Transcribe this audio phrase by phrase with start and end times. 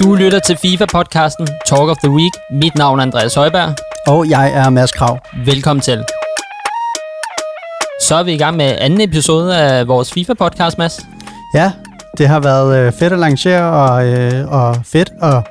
[0.00, 2.32] Du lytter til FIFA-podcasten Talk of the Week.
[2.50, 3.74] Mit navn er Andreas Højberg.
[4.06, 5.18] Og jeg er Mads Krav.
[5.44, 6.04] Velkommen til.
[8.02, 11.00] Så er vi i gang med anden episode af vores FIFA-podcast, Mads.
[11.54, 11.72] Ja,
[12.18, 15.42] det har været øh, fedt at lancere, og, øh, og fedt at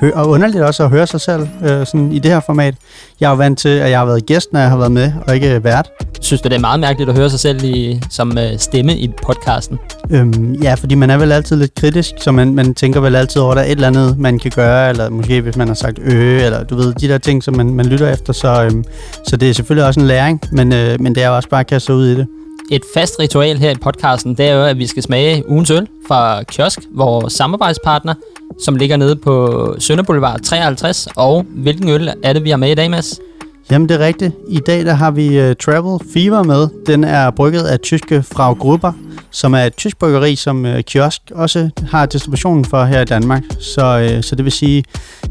[0.00, 2.74] hø- og underligt også at høre sig selv øh, sådan i det her format.
[3.20, 5.12] Jeg er jo vant til, at jeg har været gæst, når jeg har været med,
[5.26, 5.90] og ikke vært.
[6.20, 9.08] Synes du, det er meget mærkeligt at høre sig selv i, som øh, stemme i
[9.22, 9.78] podcasten?
[10.10, 13.42] Øhm, ja, fordi man er vel altid lidt kritisk, så man, man tænker vel altid
[13.42, 15.74] over, at der er et eller andet, man kan gøre, eller måske hvis man har
[15.74, 18.32] sagt øh, eller du ved, de der ting, som man, man lytter efter.
[18.32, 18.84] Så, øhm,
[19.28, 21.60] så det er selvfølgelig også en læring, men, øh, men det er jo også bare
[21.60, 22.26] at kaste sig ud i det.
[22.70, 25.88] Et fast ritual her i podcasten, det er jo, at vi skal smage ugens øl
[26.08, 28.14] fra Kiosk, vores samarbejdspartner,
[28.60, 31.08] som ligger nede på Sønder Boulevard 53.
[31.16, 33.20] Og hvilken øl er det, vi har med i dag, Mads?
[33.70, 34.32] Jamen, det er rigtigt.
[34.48, 36.68] I dag der har vi uh, Travel Fever med.
[36.86, 38.92] Den er brygget af tyske Frau Grupper,
[39.30, 43.42] som er et tysk bryggeri, som uh, Kiosk også har distributionen for her i Danmark.
[43.60, 44.84] Så, uh, så det vil sige,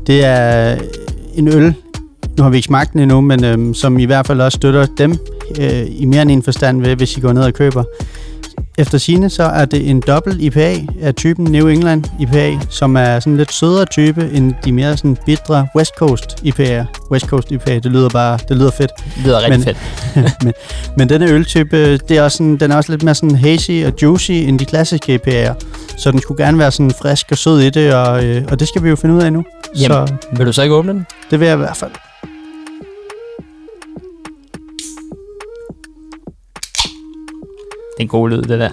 [0.07, 0.77] det er
[1.35, 1.75] en øl,
[2.37, 4.85] nu har vi ikke smagt den endnu, men øhm, som i hvert fald også støtter
[4.97, 5.15] dem
[5.59, 7.83] øh, i mere end en forstand ved, hvis I går ned og køber.
[8.77, 13.19] Efter sine så er det en dobbelt IPA af typen New England IPA, som er
[13.19, 16.85] sådan lidt sødere type end de mere sådan bitre West Coast IPA.
[17.11, 18.91] West Coast IPA, det lyder bare, det lyder fedt.
[19.15, 19.77] Det lyder rigtig Men- fedt.
[20.43, 20.53] men,
[20.97, 23.93] men denne øltype, det er også sådan, den er også lidt mere sådan hazy og
[24.01, 25.53] juicy end de klassiske IPA'er.
[25.97, 28.67] Så den skulle gerne være sådan frisk og sød i det, og, øh, og det
[28.67, 29.43] skal vi jo finde ud af nu.
[29.79, 31.05] Jamen, Så vil du så ikke åbne den?
[31.31, 31.91] det vil jeg i hvert fald.
[38.03, 38.69] En god lyd, det der.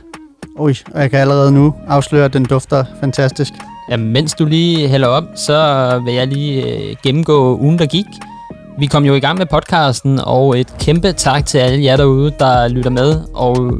[0.59, 3.53] Ui, og jeg kan allerede nu afsløre, at den dufter fantastisk.
[3.91, 8.06] Ja, mens du lige hælder op, så vil jeg lige øh, gennemgå ugen, der gik.
[8.78, 12.33] Vi kom jo i gang med podcasten, og et kæmpe tak til alle jer derude,
[12.39, 13.20] der lytter med.
[13.34, 13.73] Og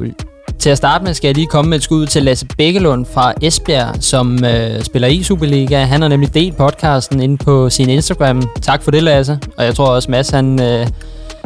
[0.59, 3.33] til at starte med skal jeg lige komme med et skud til Lasse Bækkelund fra
[3.41, 5.83] Esbjerg, som øh, spiller i Superliga.
[5.83, 8.43] Han har nemlig delt podcasten inde på sin Instagram.
[8.61, 9.39] Tak for det, Lasse.
[9.57, 10.87] Og jeg tror også, Mads han, øh,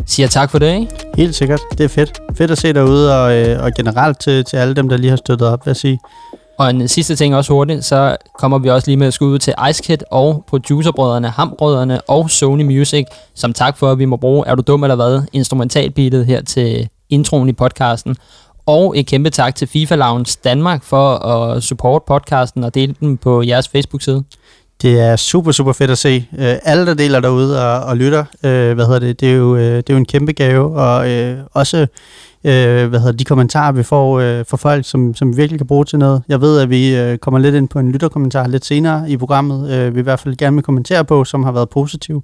[0.06, 0.88] siger tak for det, ikke?
[1.16, 1.62] Helt sikkert.
[1.78, 2.20] Det er fedt.
[2.38, 5.18] Fedt at se derude, og, øh, og generelt til, til alle dem, der lige har
[5.18, 6.00] støttet op, vil jeg sige.
[6.60, 9.54] Og en sidste ting også hurtigt, så kommer vi også lige med at skud til
[9.70, 14.56] Icekid og producerbrødrene, Hambrødrene og Sony Music, som tak for, at vi må bruge Er
[14.56, 15.22] du dum eller hvad?
[15.34, 18.16] Instrumentalbeatet her til introen i podcasten.
[18.66, 23.18] Og et kæmpe tak til FIFA Lounge Danmark for at support podcasten og dele den
[23.18, 24.24] på jeres Facebook-side.
[24.82, 26.28] Det er super, super fedt at se.
[26.38, 29.56] Øh, alle, der deler derude og, og lytter, øh, hvad hedder det, det er, jo,
[29.56, 31.88] øh, det er jo en kæmpe gave, og øh, også
[32.44, 35.60] øh, hvad hedder det, de kommentarer, vi får øh, fra folk, som, som vi virkelig
[35.60, 36.24] kan bruge til noget.
[36.28, 39.72] Jeg ved, at vi øh, kommer lidt ind på en lytterkommentar lidt senere i programmet,
[39.72, 42.24] øh, vi i hvert fald gerne vil kommentere på, som har været positiv.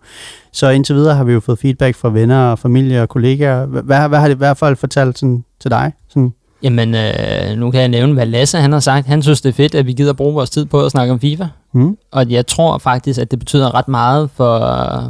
[0.53, 3.66] Så indtil videre har vi jo fået feedback fra venner og familie og kollegaer.
[3.66, 5.94] Hvad, hvad, hvad har det i hvert fald fortalt sådan, til dig?
[6.09, 6.33] Sådan,
[6.63, 9.07] Jamen, øh, nu kan jeg nævne, hvad Lasse han har sagt.
[9.07, 11.19] Han synes, det er fedt, at vi gider bruge vores tid på at snakke om
[11.19, 11.98] FIFA hmm?
[12.12, 14.59] Og jeg tror faktisk, at det betyder ret meget for,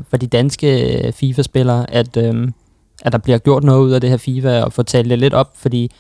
[0.09, 2.53] for de danske FIFA-spillere, at, øhm,
[3.01, 5.33] at der bliver gjort noget ud af det her FIFA, og få talt det lidt
[5.33, 5.91] op, fordi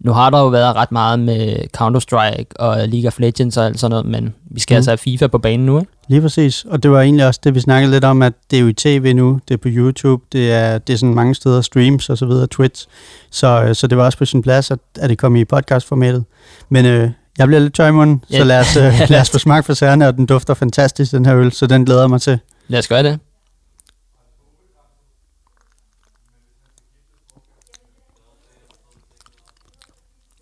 [0.00, 3.80] nu har der jo været ret meget med Counter-Strike og League of Legends og alt
[3.80, 4.76] sådan noget, men vi skal Mm.
[4.76, 4.78] mm.
[4.78, 5.92] altså have FIFA på banen nu, ikke?
[6.08, 8.60] Lige præcis, og det var egentlig også det, vi snakkede lidt om, at det er
[8.60, 11.60] jo i tv nu, det er på YouTube, det er, det er sådan mange steder,
[11.60, 12.86] streams og så videre, Twitch,
[13.30, 16.24] så, øh, så det var også på sin plads, at, at det kom i podcastformatet.
[16.68, 18.38] Men øh, jeg bliver lidt tør i munden, Ja.
[18.38, 21.26] så lad os, øh, lad os få smag for sagerne, og den dufter fantastisk, den
[21.26, 22.38] her øl, så den glæder jeg mig til.
[22.68, 23.18] Lad os gøre det.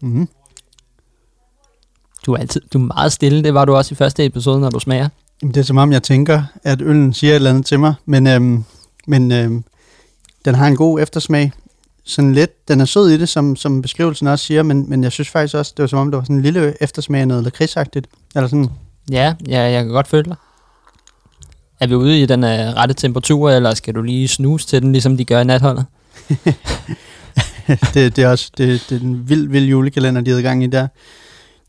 [0.03, 0.29] Mm-hmm.
[2.27, 4.71] Du er, altid, du er meget stille, det var du også i første episode, når
[4.71, 5.09] du smager.
[5.43, 7.95] Jamen, det er som om, jeg tænker, at øllen siger et eller andet til mig,
[8.07, 8.65] men, øhm,
[9.07, 9.65] men øhm,
[10.45, 11.53] den har en god eftersmag.
[12.05, 15.13] Sådan lidt, den er sød i det, som, som beskrivelsen også siger, men, men jeg
[15.13, 17.45] synes faktisk også, det var som om, det var sådan en lille eftersmag af noget
[17.45, 18.07] lakridsagtigt.
[18.35, 18.69] Eller sådan,
[19.11, 20.37] Ja, ja, jeg kan godt føle dig.
[21.81, 24.93] Er vi ude i den uh, rette temperatur, eller skal du lige snuse til den,
[24.93, 25.85] ligesom de gør i natholdet?
[27.95, 30.67] det, det er også det, det er en vild, vild julekalender, de i gang i
[30.67, 30.89] der.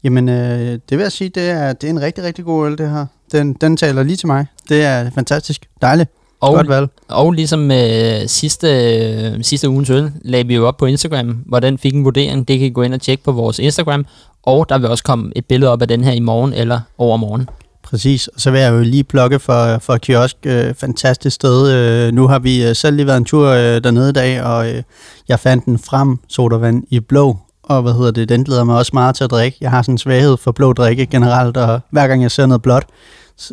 [0.04, 2.78] Jamen, øh, det vil jeg sige, det er, det er en rigtig, rigtig god øl,
[2.78, 3.06] det her.
[3.32, 4.46] Den, den taler lige til mig.
[4.70, 5.68] Det er fantastisk.
[5.82, 6.10] Dejligt.
[6.44, 6.90] Og, Godt valg.
[7.08, 11.60] og ligesom med sidste, øh, sidste ugens øl, lagde vi jo op på Instagram, hvor
[11.60, 12.48] den fik en vurdering.
[12.48, 14.06] Det kan I gå ind og tjekke på vores Instagram.
[14.44, 17.50] Og der vil også komme et billede op af den her i morgen eller overmorgen.
[17.84, 18.28] Præcis.
[18.28, 20.38] Og så vil jeg jo lige plukke for, for kiosk.
[20.46, 21.72] Øh, fantastisk sted.
[21.72, 24.70] Øh, nu har vi øh, selv lige været en tur øh, dernede i dag, og
[24.72, 24.84] øh,
[25.28, 27.38] jeg fandt den frem sodavand i blå.
[27.64, 29.58] Og hvad hedder det, den glæder mig også meget til at drikke.
[29.62, 32.62] Jeg har sådan en svaghed for blå drikke generelt, og hver gang jeg ser noget
[32.62, 32.84] blåt,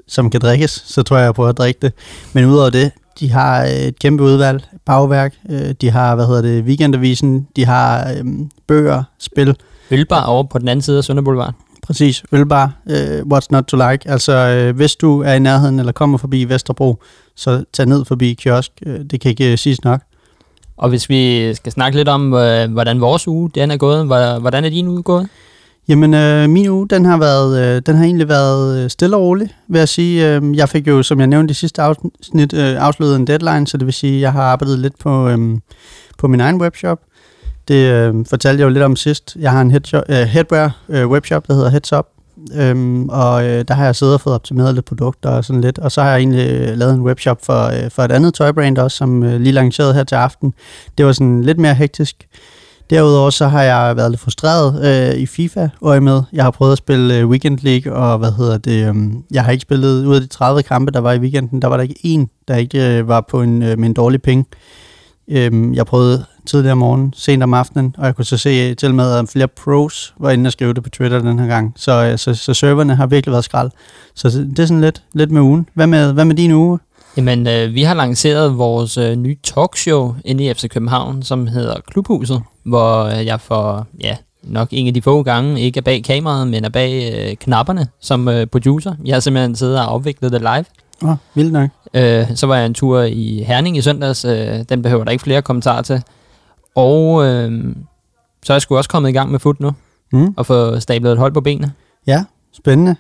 [0.09, 1.93] som kan drikkes, så tror jeg, jeg prøver at drikke det.
[2.32, 2.91] Men udover det,
[3.21, 7.65] de har øh, et kæmpe udvalg, bagværk, øh, de har, hvad hedder det, weekendavisen, de
[7.65, 8.25] har øh,
[8.67, 9.56] bøger, spil,
[9.91, 11.55] Ølbar over på den anden side af Sønder Boulevard.
[11.82, 14.11] Præcis, ølbar, uh, what's not to like.
[14.11, 17.03] Altså, uh, hvis du er i nærheden eller kommer forbi Vesterbro,
[17.37, 18.73] så tag ned forbi kiosk.
[18.87, 20.00] Uh, det kan ikke uh, siges nok.
[20.76, 24.06] Og hvis vi skal snakke lidt om, uh, hvordan vores uge den er gået,
[24.41, 25.29] hvordan er din uge gået?
[25.88, 29.23] Jamen, øh, min uge, den har, været, øh, den har egentlig været øh, stille og
[29.23, 30.37] rolig, vil jeg sige.
[30.37, 33.77] Øh, jeg fik jo, som jeg nævnte i sidste afsnit, øh, afsluttet en deadline, så
[33.77, 35.59] det vil sige, at jeg har arbejdet lidt på, øh,
[36.19, 36.99] på min egen webshop.
[37.69, 39.37] Det øh, fortalte jeg jo lidt om sidst.
[39.38, 42.06] Jeg har en headshop, øh, headwear øh, webshop, der hedder Heads Up,
[42.55, 45.79] Øhm, og øh, der har jeg siddet og fået optimeret lidt produkter og sådan lidt.
[45.79, 48.79] Og så har jeg egentlig øh, lavet en webshop for, øh, for et andet tøjbrand
[48.79, 50.55] også, som øh, lige lanceret her til aften.
[50.99, 52.26] Det var sådan lidt mere hektisk.
[52.90, 54.84] Derudover så har jeg været lidt frustreret
[55.14, 56.22] øh, i FIFA og med.
[56.32, 58.94] Jeg har prøvet at spille øh, Weekend League, og hvad hedder det, øh,
[59.31, 61.76] jeg har ikke spillet ud af de 30 kampe, der var i weekenden, der var
[61.76, 64.46] der ikke en, der ikke øh, var på en, øh, med en dårlig ping.
[65.28, 68.94] Øh, jeg prøvede tidligere om morgenen, sent om aftenen, og jeg kunne så se til
[68.94, 71.72] med, at flere pros var inde og skrive det på Twitter den her gang.
[71.76, 73.70] Så, øh, så, så serverne har virkelig været skrald.
[74.14, 75.69] Så det er sådan lidt, lidt med ugen.
[75.75, 76.78] Hvad med, hvad med din uge?
[77.17, 81.75] Jamen, øh, vi har lanceret vores øh, nye talkshow inde i FC København, som hedder
[81.87, 86.05] Klubhuset, hvor øh, jeg for, ja, nok en af de få gange ikke er bag
[86.05, 88.95] kameraet, men er bag øh, knapperne som øh, producer.
[89.05, 90.65] Jeg har simpelthen siddet og afviklet det live.
[91.03, 91.71] Åh, oh, vildt nok.
[91.95, 94.25] Øh, så var jeg en tur i Herning i søndags.
[94.25, 96.03] Øh, den behøver der ikke flere kommentarer til.
[96.75, 97.75] Og øh,
[98.43, 99.73] så er jeg sgu også kommet i gang med fod nu,
[100.12, 100.35] mm.
[100.37, 101.73] og få stablet et hold på benene.
[102.07, 102.97] Ja, spændende.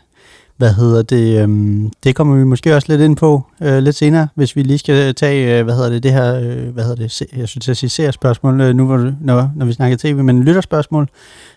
[0.60, 1.42] Hvad hedder det?
[1.42, 4.78] Øhm, det kommer vi måske også lidt ind på øh, lidt senere, hvis vi lige
[4.78, 7.68] skal tage, øh, hvad hedder det, det her, øh, hvad hedder det, se, jeg synes,
[7.68, 11.08] jeg siger spørgsmål øh, nu hvor, når, når vi snakker tv, men lytterspørgsmål,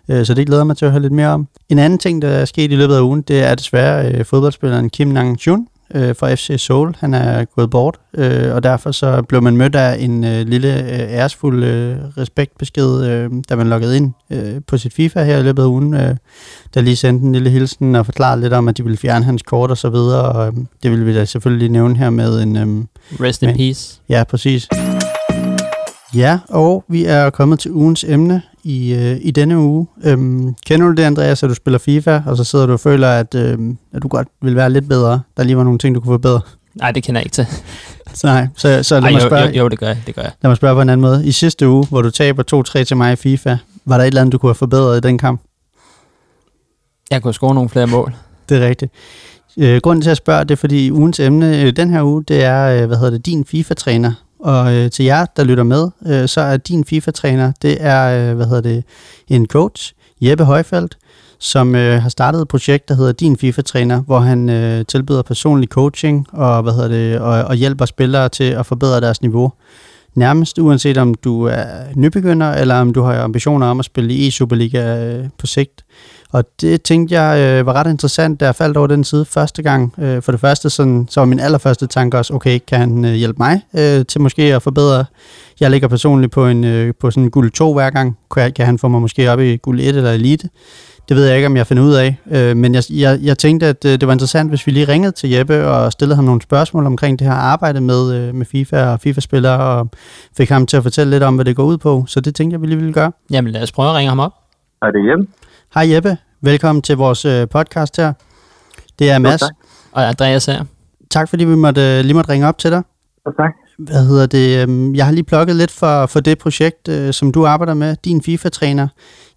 [0.10, 1.48] øh, så det glæder mig til at høre lidt mere om.
[1.70, 4.90] En anden ting, der er sket i løbet af ugen, det er desværre øh, fodboldspilleren
[4.90, 6.96] Kim Nang-chun, øh, fra FC Seoul.
[7.00, 10.80] Han er gået bort, øh, og derfor så blev man mødt af en øh, lille
[10.84, 15.44] øh, æresfuld øh, respektbesked, øh, da man loggede ind øh, på sit FIFA her i
[15.44, 16.16] løbet af ugen, øh,
[16.74, 19.42] der lige sendte en lille hilsen og forklarede lidt om, at de ville fjerne hans
[19.42, 20.54] kort og så videre, og øh,
[20.84, 22.58] det vil vi da selvfølgelig nævne her med en...
[22.58, 22.86] Øh,
[23.26, 24.00] Rest in med, peace.
[24.10, 24.68] Ja, præcis.
[26.16, 29.88] Ja, og vi er kommet til ugens emne i, øh, i denne uge.
[30.04, 33.10] Øhm, kender du det, Andreas, at du spiller FIFA, og så sidder du og føler,
[33.10, 33.58] at, øh,
[33.94, 35.22] at du godt vil være lidt bedre?
[35.38, 36.42] Der lige var nogle ting, du kunne forbedre.
[36.76, 37.48] Nej, det kender jeg ikke til.
[38.14, 40.16] så nej, så, så lad Ej, mig spørge, jo, jo, jo, det gør jeg, det
[40.16, 40.32] gør jeg.
[40.42, 41.26] Lad mig spørge på en anden måde.
[41.26, 44.22] I sidste uge, hvor du taber 2-3 til mig i FIFA, var der et eller
[44.22, 45.42] andet, du kunne have forbedret i den kamp?
[47.12, 48.16] Jeg kunne score nogle flere mål.
[48.50, 48.92] Det er rigtigt.
[49.58, 52.44] Øh, grunden til at spørge, det er fordi ugens emne øh, den her uge, det
[52.44, 54.14] er, øh, hvad hedder det, din FIFA-træner.
[54.44, 58.36] Og øh, til jer, der lytter med, øh, så er din FIFA-træner, det er, øh,
[58.36, 58.84] hvad hedder det,
[59.28, 60.98] en coach, Jeppe Højfeldt,
[61.40, 65.70] som øh, har startet et projekt, der hedder Din FIFA-træner, hvor han øh, tilbyder personlig
[65.70, 69.52] coaching og, hvad hedder det, og, og hjælper spillere til at forbedre deres niveau.
[70.16, 74.28] Nærmest uanset om du er nybegynder, eller om du har ambitioner om at spille i
[74.28, 75.86] E-Superliga øh, på sigt.
[76.34, 79.64] Og det tænkte jeg øh, var ret interessant, da jeg faldt over den side første
[79.64, 79.94] gang.
[80.00, 83.12] Øh, for det første, sådan, så var min allerførste tanke også, okay, kan han øh,
[83.12, 85.06] hjælpe mig øh, til måske at forbedre?
[85.60, 88.18] Jeg ligger personligt på, en, øh, på sådan en guld 2 hver gang.
[88.36, 90.50] Kan, kan han få mig måske op i guld 1 eller elite?
[91.10, 92.18] Det ved jeg ikke, om jeg finder ud af.
[92.32, 95.12] Øh, men jeg, jeg, jeg tænkte, at øh, det var interessant, hvis vi lige ringede
[95.12, 98.86] til Jeppe og stillede ham nogle spørgsmål omkring det her arbejde med, øh, med FIFA
[98.86, 99.90] og FIFA-spillere, og
[100.38, 102.04] fik ham til at fortælle lidt om, hvad det går ud på.
[102.08, 103.12] Så det tænkte jeg, vi lige ville gøre.
[103.32, 104.34] Jamen lad os prøve at ringe ham op.
[104.82, 105.28] Er det Jeppe?
[105.78, 106.14] Hej Jeppe,
[106.50, 108.12] velkommen til vores øh, podcast her.
[109.00, 109.44] Det er Mads.
[109.98, 110.60] Og Andreas her.
[111.16, 112.82] Tak fordi vi måtte, øh, lige måtte ringe op til dig.
[113.26, 113.54] Ja, tak.
[113.88, 114.48] Hvad hedder det?
[114.60, 117.92] Øh, jeg har lige plukket lidt for, for det projekt, øh, som du arbejder med,
[118.08, 118.88] din FIFA-træner.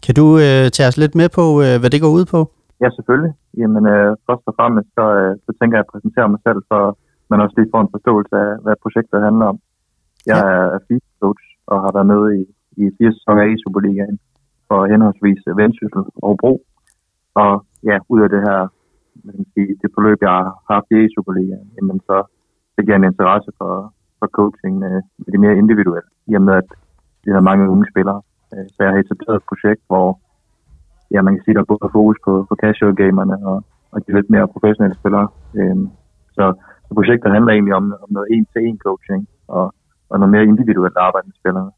[0.04, 2.40] Kan du øh, tage os lidt med på, øh, hvad det går ud på?
[2.82, 3.32] Ja, selvfølgelig.
[3.60, 6.78] Jamen, øh, først og fremmest, så, øh, så tænker jeg at præsentere mig selv, så
[7.30, 9.58] man også lige får en forståelse af, hvad projektet handler om.
[10.30, 10.76] Jeg ja.
[10.76, 12.40] er FIFA-coach og har været med i,
[12.82, 14.18] i fire sæsoner i Superligaen
[14.68, 16.52] for henholdsvis Vendsyssel og Bro.
[17.42, 17.52] Og
[17.90, 18.60] ja, ud af det her,
[19.24, 22.16] man kan sige, det forløb, jeg har haft i Superligaen, jamen så
[22.76, 23.72] fik jeg en interesse for,
[24.18, 26.70] for coaching øh, med det mere individuelle, i og med at
[27.24, 28.20] vi har mange unge spillere.
[28.52, 30.08] Øh, så jeg har etableret et projekt, hvor
[31.14, 33.58] ja, man kan sige, der er både fokus på, på casual gamerne og,
[33.92, 35.28] og de lidt mere professionelle spillere.
[35.58, 35.76] Øh,
[36.36, 36.44] så,
[36.86, 39.66] så projektet handler egentlig om, om noget en-til-en coaching og,
[40.10, 41.70] og noget mere individuelt arbejde med spillerne.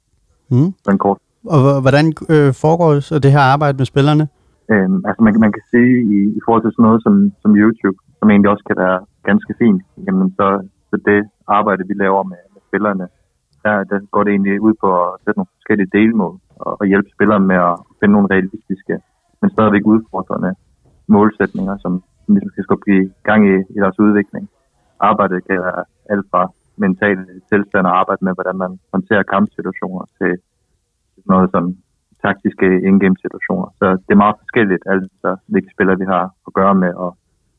[0.55, 0.71] Mm.
[0.83, 4.29] Så en kort og hvordan øh, foregår så det her arbejde med spillerne?
[4.73, 7.99] Øhm, altså man, man kan sige i, i forhold til sådan noget som, som YouTube,
[8.19, 8.99] som egentlig også kan være
[9.31, 10.47] ganske fint, jamen så,
[10.91, 11.21] så det
[11.59, 13.07] arbejde, vi laver med, med spillerne,
[13.65, 17.11] der, der går det egentlig ud på at sætte nogle forskellige delmål og, og hjælpe
[17.17, 18.95] spillerne med at finde nogle realistiske,
[19.41, 20.53] men stadigvæk udfordrende
[21.15, 21.93] målsætninger, som,
[22.25, 24.45] som ligesom skal skubbe i gang i, i deres udvikling.
[25.01, 26.43] Arbejdet kan være alt fra
[26.77, 30.33] mentale tilstand og arbejde med, hvordan man håndterer kampsituationer til
[31.35, 31.65] noget som
[32.27, 33.69] taktiske in-game situationer.
[33.81, 37.11] Så det er meget forskelligt, altså hvilke spillere vi har at gøre med, og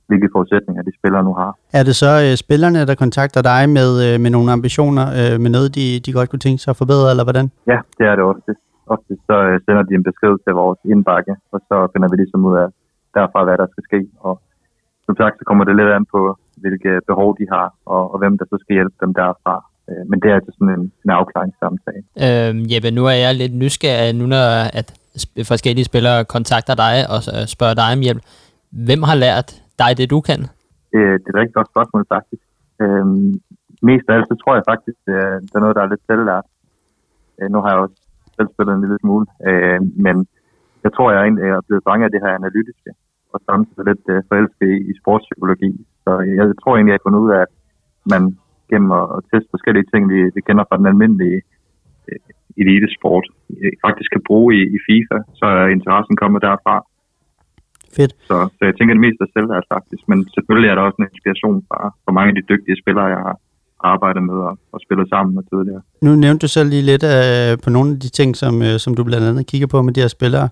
[0.09, 1.51] hvilke forudsætninger de spillere nu har.
[1.79, 5.51] Er det så øh, spillerne, der kontakter dig med, øh, med nogle ambitioner, øh, med
[5.55, 7.47] noget, de, de godt kunne tænke sig at forbedre, eller hvordan?
[7.71, 8.51] Ja, det er det også.
[8.95, 12.45] Ofte så øh, sender de en besked til vores indbakke, og så finder vi ligesom
[12.49, 12.67] ud af
[13.17, 13.99] derfra, hvad der skal ske.
[14.27, 14.33] Og
[15.05, 16.21] som sagt, så kommer det lidt an på,
[16.63, 19.55] hvilke behov de har, og, og hvem der så skal hjælpe dem derfra.
[19.89, 22.03] Øh, men det er altså sådan en, en afklaringssamtale.
[22.25, 24.47] Øh, Jeppe, nu er jeg lidt nysgerrig, nu når
[24.79, 24.87] at
[25.53, 27.19] forskellige spillere kontakter dig og
[27.55, 28.21] spørger dig om hjælp.
[28.87, 29.49] Hvem har lært
[29.81, 30.39] dig det, du kan?
[30.95, 32.43] Øh, det er et rigtig godt spørgsmål, faktisk.
[32.83, 33.05] Øh,
[33.89, 36.07] mest af alt, så tror jeg faktisk, det er, det er noget, der er lidt
[36.09, 36.47] selvlært.
[37.39, 37.97] Øh, nu har jeg også
[38.37, 40.15] selv spillet en lille smule, øh, men
[40.83, 42.91] jeg tror, jeg egentlig er blevet fanget af det her analytiske,
[43.33, 45.71] og samtidig lidt øh, forelsket i, i sportspsykologi.
[46.03, 47.51] Så jeg, jeg tror egentlig, jeg har fundet ud af, at
[48.13, 48.23] man
[48.71, 51.39] gennem at, teste forskellige ting, vi, vi kender fra den almindelige
[52.09, 52.19] øh,
[52.61, 53.25] elitesport,
[53.61, 56.75] øh, faktisk kan bruge i, i FIFA, så er interessen kommet derfra.
[57.97, 58.13] Fedt.
[58.29, 61.11] Så, så jeg tænker det mest af selvlært faktisk, men selvfølgelig er der også en
[61.13, 63.35] inspiration fra, fra mange af de dygtige spillere, jeg har
[63.83, 65.81] arbejdet med og, og spillet sammen med tidligere.
[66.01, 68.91] Nu nævnte du selv lige lidt uh, på nogle af de ting, som, uh, som
[68.97, 70.47] du blandt andet kigger på med de her spillere.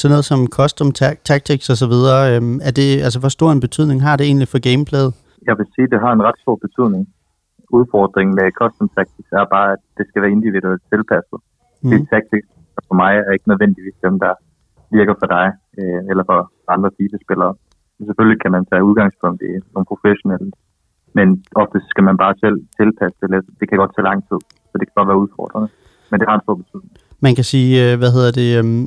[0.00, 2.20] Sådan noget som custom ta- tactics og så videre.
[2.38, 5.12] Um, er det, altså, hvor stor en betydning har det egentlig for gameplayet?
[5.48, 7.02] Jeg vil sige, at det har en ret stor betydning.
[7.78, 11.40] Udfordringen med custom tactics er bare, at det skal være individuelt tilpasset.
[11.82, 11.90] Mm.
[11.90, 12.48] De tactics
[12.88, 14.32] for mig er ikke nødvendigvis dem, der
[14.98, 15.46] virker for dig
[15.80, 16.38] øh, eller for
[16.74, 17.54] andre FIFA-spillere.
[18.08, 20.50] Selvfølgelig kan man tage udgangspunkt i nogle professionelle,
[21.16, 21.26] men
[21.62, 23.46] ofte skal man bare selv tilpasse det lidt.
[23.60, 25.68] Det kan godt tage lang tid, så det kan godt være udfordrende,
[26.10, 26.92] men det har en stor betydning.
[27.26, 28.84] Man kan sige, øh, hvad hedder det, øhm,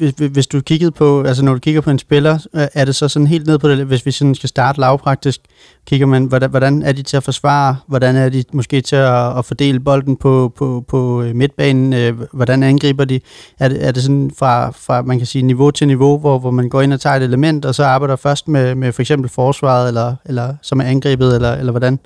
[0.00, 2.34] hvis, hvis du kiggede på, altså når du kigger på en spiller,
[2.80, 5.40] er det så sådan helt ned på det, hvis vi sådan skal starte lavpraktisk,
[5.86, 9.38] kigger man, hvordan, hvordan er de til at forsvare, hvordan er de måske til at,
[9.38, 13.20] at fordele bolden på, på, på øh, midtbanen, øh, hvordan angriber de,
[13.60, 16.50] er det, er det sådan fra, fra, man kan sige, niveau til niveau, hvor, hvor
[16.50, 19.30] man går ind og tager et element, og så arbejder først med, med for eksempel
[19.30, 21.98] forsvaret, eller, eller som er angrebet, eller, eller hvordan?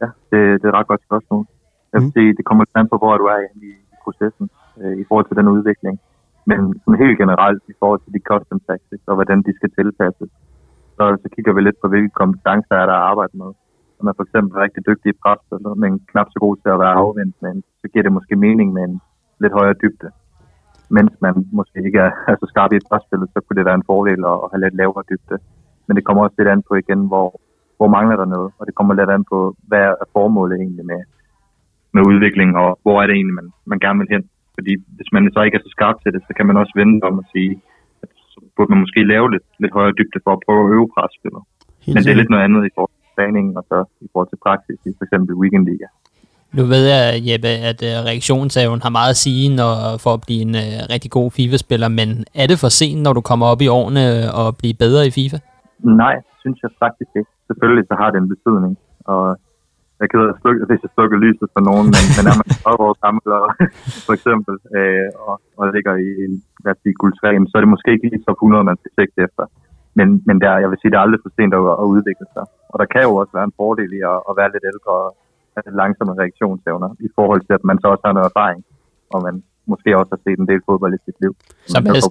[0.00, 1.46] Ja, det, det er et ret godt spørgsmål.
[1.94, 2.12] Mm.
[2.12, 5.36] sige, det kommer an på, hvor du er i, i processen øh, i forhold til
[5.36, 6.00] den udvikling.
[6.50, 10.30] Men sådan helt generelt i forhold til de custom tactics og hvordan de skal tilpasses,
[10.96, 13.50] så, så kigger vi lidt på, hvilke kompetencer er der at arbejde med.
[13.96, 15.42] Når man for eksempel er rigtig dygtig i pres,
[15.82, 18.82] men knap så god til at være afvendt, men så giver det måske mening med
[18.88, 19.00] en
[19.42, 20.08] lidt højere dybde.
[20.96, 23.80] Mens man måske ikke er, er så skarp i et presspil, så kunne det være
[23.80, 25.36] en fordel at, at have lidt lavere dybde.
[25.86, 27.28] Men det kommer også lidt an på igen, hvor,
[27.76, 31.00] hvor mangler der noget, og det kommer lidt an på, hvad er formålet egentlig med,
[31.94, 34.24] med udvikling, og hvor er det egentlig, man, man gerne vil hen.
[34.56, 36.96] Fordi hvis man så ikke er så skarp til det, så kan man også vende
[37.08, 37.52] om og sige,
[38.02, 40.88] at så burde man måske lave lidt, lidt højere dybde for at prøve at øve
[40.94, 41.42] presspillet.
[41.94, 44.40] Men det er lidt noget andet i forhold til træningen og så i forhold til
[44.46, 45.88] praksis i for eksempel weekendliga.
[46.58, 49.72] Nu ved jeg, Jeppe, at uh, reaktionshaven har meget at sige når,
[50.04, 52.08] for at blive en uh, rigtig god FIFA-spiller, men
[52.42, 54.04] er det for sent, når du kommer op i årene
[54.40, 55.38] og blive bedre i FIFA?
[56.02, 57.32] Nej, synes jeg faktisk ikke.
[57.48, 58.72] Selvfølgelig så har det en betydning,
[59.12, 59.22] og
[60.00, 62.94] jeg keder slukke, hvis jeg slukker lyset for nogen, men, men er man 30 år
[63.04, 63.22] gammel,
[64.06, 66.32] for eksempel, øh, og, og ligger i en,
[66.64, 68.92] lad os sige, guld 3, så er det måske ikke lige top 100, man skal
[68.98, 69.44] sigte efter.
[69.98, 72.44] Men, men der, jeg vil sige, det er aldrig for sent at, at udvikle sig.
[72.72, 75.10] Og der kan jo også være en fordel i at, at være lidt ældre og
[75.54, 78.60] have langsomme reaktionsevner, i forhold til, at man så også har noget erfaring,
[79.14, 79.34] og man
[79.72, 81.32] måske også har set en del fodbold i sit liv.
[81.66, 82.04] Så Mads,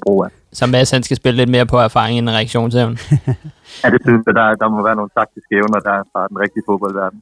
[0.60, 2.98] så Mads han skal spille lidt mere på erfaring end reaktionsevne.
[3.84, 4.36] ja, det synes jeg.
[4.40, 7.20] Der, der må være nogle taktiske evner, der er fra den rigtige fodboldverden.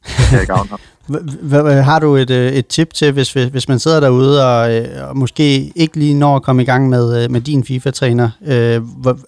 [1.68, 5.10] Det har du et, øh, et tip til, hvis, hvis man sidder derude og, øh,
[5.10, 8.30] og måske ikke lige når at komme i gang med, øh, med din FIFA-træner?
[8.54, 8.78] Øh,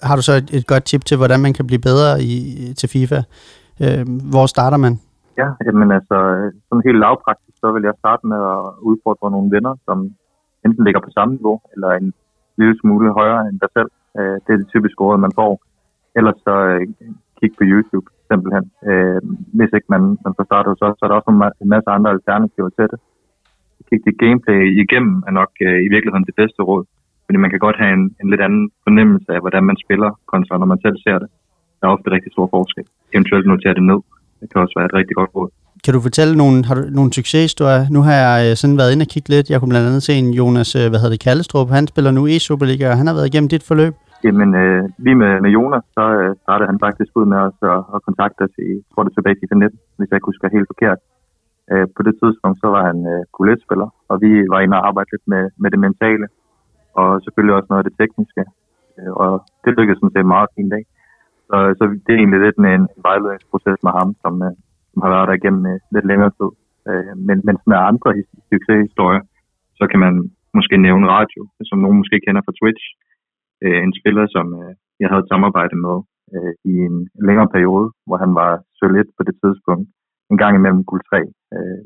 [0.01, 2.37] har du så et, et godt tip til, hvordan man kan blive bedre i,
[2.79, 3.19] til FIFA?
[3.83, 4.99] Øh, hvor starter man?
[5.41, 5.49] Ja,
[5.81, 6.17] men altså,
[6.67, 9.97] sådan helt lavpraktisk, så vil jeg starte med at udfordre nogle venner, som
[10.65, 12.13] enten ligger på samme niveau, eller en
[12.57, 13.91] lille smule højere end dig selv.
[14.19, 15.51] Øh, det er det typiske råd, man får.
[16.17, 16.81] Ellers så øh,
[17.39, 18.65] kig på YouTube, simpelthen.
[18.89, 19.21] Øh,
[19.57, 21.31] hvis ikke man, man får startet så, så er der også
[21.63, 22.99] en masse andre alternativer til det.
[23.89, 26.83] Kig dit gameplay igennem er nok øh, i virkeligheden det bedste råd.
[27.25, 30.57] Fordi man kan godt have en, en lidt anden fornemmelse af, hvordan man spiller, kontra
[30.57, 31.29] når man selv ser det.
[31.79, 32.85] Der er ofte rigtig stor forskel.
[33.13, 33.99] Eventuelt notere det ned.
[34.39, 35.49] Det kan også være et rigtig godt råd.
[35.85, 37.81] Kan du fortælle nogle, har du nogle succeshistorier?
[37.95, 39.49] Nu har jeg øh, sådan været inde og kigge lidt.
[39.51, 41.69] Jeg kunne blandt andet se en Jonas, øh, hvad hedder det, Kallestrup.
[41.77, 43.93] Han spiller nu i Superliga, og han har været igennem dit forløb.
[44.25, 47.79] Jamen, øh, lige med, med Jonas, så øh, startede han faktisk ud med os at,
[47.93, 50.69] og kontakte os i, jeg tror det tilbage i 19, hvis jeg ikke husker helt
[50.73, 50.99] forkert.
[51.71, 55.09] Øh, på det tidspunkt, så var han øh, kulletspiller, og vi var inde og arbejde
[55.13, 56.27] lidt med, med det mentale,
[56.99, 58.43] og selvfølgelig også noget af det tekniske.
[58.97, 59.31] Øh, og
[59.63, 60.83] det lykkedes sådan set meget fint dag.
[61.49, 64.55] Så, så det er egentlig lidt en, en vejledningsproces med ham, som, øh,
[64.93, 66.51] som har været der igennem øh, lidt længere tid.
[66.89, 68.09] Øh, men, men med andre
[68.51, 69.23] succeshistorier,
[69.79, 70.13] så kan man
[70.57, 72.85] måske nævne Radio, som nogen måske kender fra Twitch.
[73.63, 74.71] Øh, en spiller, som øh,
[75.01, 75.97] jeg havde et samarbejde med
[76.35, 76.97] øh, i en
[77.27, 79.87] længere periode, hvor han var sølv på det tidspunkt.
[80.31, 81.19] En gang imellem guld 3,
[81.55, 81.83] øh,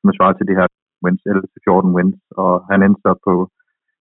[0.00, 0.66] som svarer til det her
[1.04, 3.32] wins, 11-14 wins, og han endte så på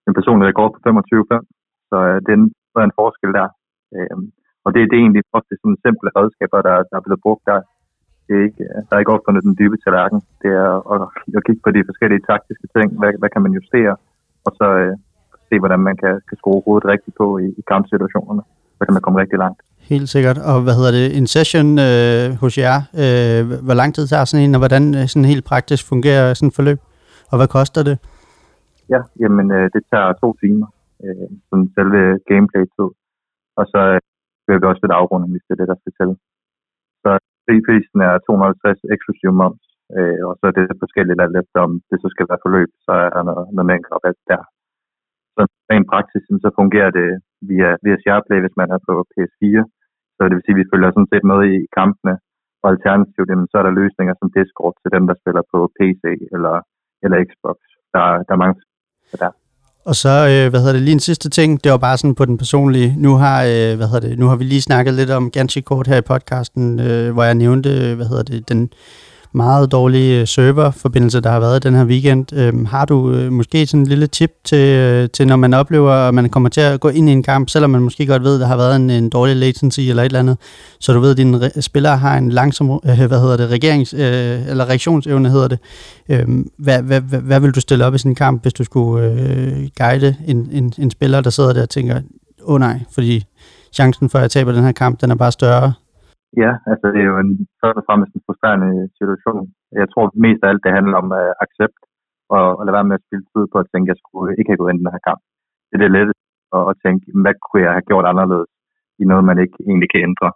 [0.08, 1.40] en personlig rekord på 25-5.
[1.90, 3.48] Så øh, det er en forskel der.
[3.96, 4.18] Øh,
[4.66, 7.60] og det, det er egentlig ofte sådan simple redskaber, der, der er blevet brugt der.
[8.28, 10.20] Det er ikke, der er ikke opfundet den dybe tallerken.
[10.42, 11.02] Det er at,
[11.38, 12.88] at kigge på de forskellige taktiske ting.
[13.00, 13.96] Hvad, hvad kan man justere?
[14.46, 14.94] Og så øh,
[15.50, 18.42] se, hvordan man kan, kan skrue hovedet rigtigt på i, i kampsituationerne.
[18.78, 19.60] Så kan man komme rigtig langt.
[19.92, 20.38] Helt sikkert.
[20.52, 21.18] Og hvad hedder det?
[21.20, 25.06] En session øh, hos jer, øh, hvor lang tid tager sådan en, og hvordan øh,
[25.12, 26.80] sådan helt praktisk fungerer sådan et forløb?
[27.32, 27.98] Og hvad koster det?
[28.94, 30.68] Ja, jamen øh, det tager to timer,
[31.04, 32.90] øh, som selve gameplay-tid.
[33.60, 34.00] Og så øh,
[34.46, 36.10] bliver vi også lidt afrunding, hvis det er det, der skal til.
[37.04, 37.12] Så
[37.68, 39.66] prisen er 250 eksklusiv moms,
[39.98, 42.94] øh, og så er det forskelligt alt efter, om det så skal være forløb, så
[43.06, 44.44] er der noget, noget med rabat der.
[45.36, 47.10] Så rent praksis, så fungerer det
[47.50, 49.62] via, via SharePlay, hvis man er på PS4.
[50.16, 52.14] Så det vil sige, at vi følger sådan set med i kampene,
[52.64, 56.04] og alternativt, så er der løsninger som Discord til dem, der spiller på PC
[56.36, 56.56] eller,
[57.04, 57.58] eller Xbox.
[57.94, 58.56] Der, der er mange
[59.24, 59.32] der.
[59.88, 62.26] Og så, øh, hvad hedder det, lige en sidste ting, det var bare sådan på
[62.26, 62.96] den personlige.
[62.98, 65.88] Nu har, øh, hvad hedder det, nu har vi lige snakket lidt om ganske kort
[65.88, 68.70] her i podcasten, øh, hvor jeg nævnte, hvad hedder det, den
[69.34, 72.34] meget dårlige øh, serverforbindelse, der har været den her weekend.
[72.34, 75.92] Øhm, har du øh, måske sådan en lille tip til, øh, til, når man oplever,
[75.92, 78.34] at man kommer til at gå ind i en kamp, selvom man måske godt ved,
[78.34, 80.38] at der har været en, en dårlig latency eller et eller andet,
[80.80, 83.94] så du ved, at dine re- spillere har en langsom, øh, hvad hedder det, regerings,
[83.94, 85.60] øh, eller reaktionsevne hedder det.
[86.10, 88.64] Øhm, hvad, hvad, hvad, hvad vil du stille op i sådan en kamp, hvis du
[88.64, 91.96] skulle øh, guide en, en, en spiller, der sidder der og tænker,
[92.44, 93.26] åh oh, nej, fordi
[93.74, 95.74] chancen for, at jeg taber den her kamp, den er bare større,
[96.44, 99.44] Ja, altså det er jo en, først og fremmest en frustrerende situation.
[99.82, 101.80] Jeg tror mest af alt, det handler om uh, accept
[102.36, 104.52] og, og lade være med at spille tid på at tænke, at jeg skulle ikke
[104.52, 105.22] have gået ind i den her kamp.
[105.68, 106.26] Det er det letteste
[106.58, 108.52] at, at tænke, hvad kunne jeg have gjort anderledes
[109.02, 110.30] i noget, man ikke egentlig kan ændre.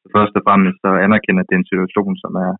[0.00, 2.52] Så først og fremmest så anerkende, at det er en situation, som er,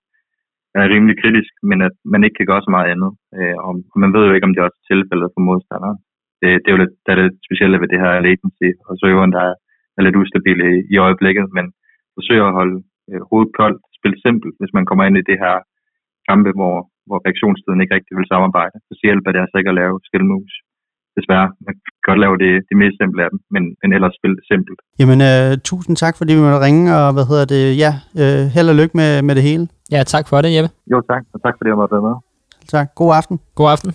[0.79, 3.11] er rimelig kritisk, men at man ikke kan gøre så meget andet.
[3.37, 5.99] Øh, og man ved jo ikke, om det er også tilfældet for modstanderen.
[6.41, 9.05] Det, det er jo lidt, det, er det specielle ved det her latency, og så
[9.13, 9.55] jo, der er,
[9.97, 11.67] er lidt ustabil i, i øjeblikket, men
[12.17, 12.77] forsøger at holde
[13.11, 15.55] øh, hovedet koldt, spille simpelt, hvis man kommer ind i det her
[16.31, 16.77] kampe, hvor,
[17.09, 18.77] hvor reaktionstiden ikke rigtig vil samarbejde.
[18.89, 20.55] Så hjælper det altså ikke at lave skillmoves.
[21.19, 21.49] Desværre.
[21.67, 24.79] Man kan godt lave det, det mest simple af dem, men, men ellers spille simpelt.
[25.01, 28.73] Jamen, øh, tusind tak, fordi vi måtte ringe, og hvad hedder det, ja, øh, held
[28.73, 29.65] og lykke med, med det hele.
[29.95, 30.71] Ja, tak for det, Jeppe.
[30.93, 32.17] Jo, tak, og tak fordi jeg måtte være med.
[32.75, 32.87] Tak.
[32.95, 33.37] God aften.
[33.55, 33.91] God aften.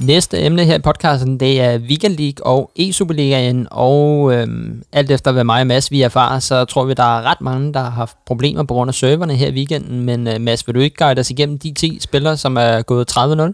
[0.00, 5.32] Næste emne her i podcasten, det er Weekend League og E-Superligaen, og øhm, alt efter
[5.32, 7.90] hvad mig og Mads vi erfarer, så tror vi, der er ret mange, der har
[7.90, 10.96] haft problemer på grund af serverne her i weekenden, men øh, Mads, vil du ikke
[10.96, 13.52] guide os igennem de 10 spillere, som er gået 30-0?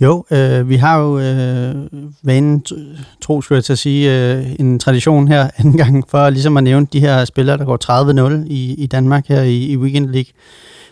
[0.00, 1.74] Jo, øh, vi har jo øh,
[2.22, 2.64] vanen,
[3.22, 6.64] tro skulle jeg til at sige, øh, en tradition her anden gang, for ligesom at
[6.64, 10.32] nævne de her spillere, der går 30-0 i, i Danmark her i, i Weekend League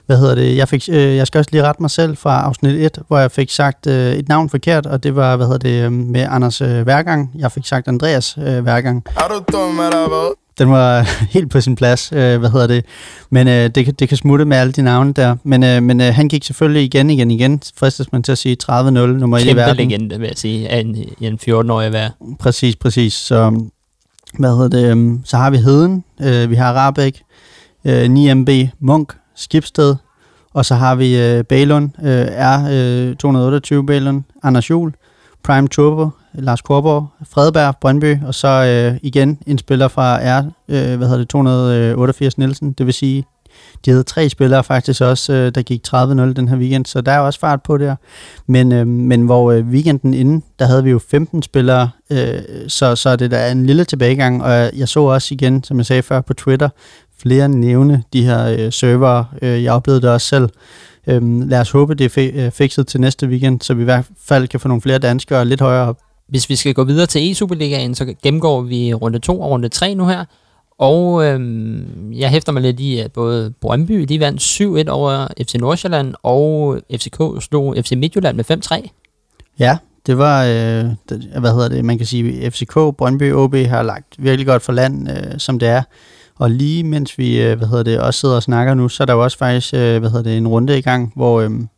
[0.06, 2.74] hvad hedder det, jeg, fik, øh, jeg skal også lige rette mig selv fra afsnit
[2.74, 5.84] 1, hvor jeg fik sagt øh, et navn forkert, og det var, hvad hedder det,
[5.84, 7.30] øh, med Anders øh, Værgang.
[7.34, 9.04] Jeg fik sagt Andreas øh, Værgang.
[9.16, 12.84] Er du dum, eller Den var helt på sin plads, øh, hvad hedder det.
[13.30, 15.36] Men øh, det, det kan smutte med alle de navne der.
[15.44, 17.62] Men, øh, men øh, han gik selvfølgelig igen, igen, igen.
[17.76, 19.76] Fristes man til at sige 30-0, nummer 1 i verden.
[19.76, 22.10] Kæmpe legende, vil jeg sige, af en, en 14-årig hver.
[22.38, 23.12] Præcis, præcis.
[23.12, 23.68] Så,
[24.38, 27.22] hvad hedder det, øh, så har vi Heden, øh, vi har Rabeck,
[27.84, 29.96] øh, 9MB Munk, Skibsted,
[30.54, 34.94] og så har vi øh, Balon, øh, R228 øh, Balon, Anders Juhl,
[35.44, 40.96] Prime Turbo, Lars Korborg, Fredberg, Brøndby, og så øh, igen en spiller fra R, øh,
[40.96, 43.24] hvad hedder det, 288 Nielsen, det vil sige,
[43.84, 45.94] de havde tre spillere faktisk også, øh, der gik 30-0
[46.32, 47.96] den her weekend, så der er også fart på der.
[48.46, 52.96] Men, øh, men hvor øh, weekenden inden, der havde vi jo 15 spillere, øh, så,
[52.96, 55.86] så det der er en lille tilbagegang, og jeg, jeg så også igen, som jeg
[55.86, 56.68] sagde før på Twitter,
[57.22, 59.24] flere nævne de her øh, server.
[59.42, 60.48] Øh, jeg oplevede det også selv.
[61.06, 63.84] Øhm, lad os håbe, det er fi- øh, fikset til næste weekend, så vi i
[63.84, 65.98] hvert fald kan få nogle flere danskere lidt højere op.
[66.28, 69.94] Hvis vi skal gå videre til E-Superligaen, så gennemgår vi runde 2 og runde 3
[69.94, 70.24] nu her.
[70.78, 74.40] Og øhm, jeg hæfter mig lidt i, at både Brøndby, de vandt
[74.86, 78.88] 7-1 over FC Nordsjælland, og FCK slog FC Midtjylland med 5-3.
[79.58, 83.82] Ja, det var, øh, det, hvad hedder det, man kan sige, FCK, Brøndby, OB har
[83.82, 85.82] lagt virkelig godt for land, øh, som det er.
[86.38, 89.04] Og lige mens vi øh, hvad hedder det, også sidder og snakker nu, så er
[89.04, 91.68] der jo også faktisk øh, hvad hedder det, en runde i gang, hvor, øhm,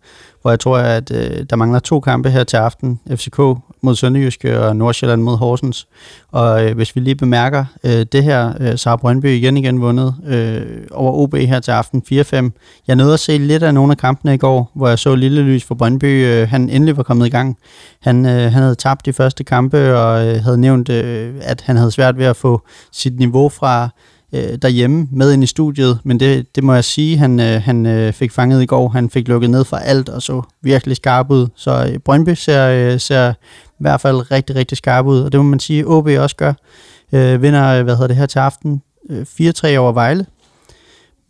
[0.43, 3.01] hvor jeg tror, at øh, der mangler to kampe her til aften.
[3.11, 3.39] FCK
[3.81, 5.87] mod Sønderjyske og Nordsjælland mod Horsens.
[6.33, 9.81] Og øh, hvis vi lige bemærker øh, det her, øh, så har Brøndby igen igen
[9.81, 12.51] vundet øh, over OB her til aften 4-5.
[12.89, 15.43] Jeg nåede at se lidt af nogle af kampene i går, hvor jeg så Lille
[15.43, 16.27] Lys for Brøndby.
[16.27, 17.59] Øh, han endelig var kommet i gang.
[18.01, 21.77] Han, øh, han havde tabt de første kampe og øh, havde nævnt, øh, at han
[21.77, 23.89] havde svært ved at få sit niveau fra
[24.33, 27.87] øh, derhjemme med ind i studiet, men det, det må jeg sige, han, øh, han
[27.87, 28.89] øh, fik fanget i går.
[28.89, 31.47] Han fik lukket ned for alt og så virkelig skarp ud.
[31.57, 33.31] Så øh, Brøndby ser, øh, ser
[33.71, 36.53] i hvert fald rigtig, rigtig skarp ud, og det må man sige, OB også gør.
[37.13, 40.27] Øh, vinder, hvad hedder det her til aften, øh, 4-3 over Vejle,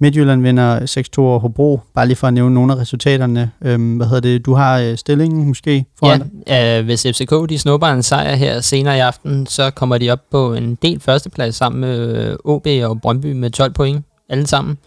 [0.00, 3.50] Midtjylland vinder 6-2 over Hobro, bare lige for at nævne nogle af resultaterne.
[3.64, 4.46] Øhm, hvad hedder det?
[4.46, 8.60] Du har øh, stillingen måske foran Ja, øh, hvis FCK de snupper en sejr her
[8.60, 12.66] senere i aften, så kommer de op på en del førsteplads sammen med øh, OB
[12.82, 14.78] og Brøndby med 12 point, alle sammen.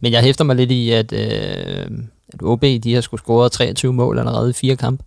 [0.00, 1.86] Men jeg hæfter mig lidt i, at, øh,
[2.32, 5.04] at OB de har skulle scoret 23 mål allerede i fire kampe.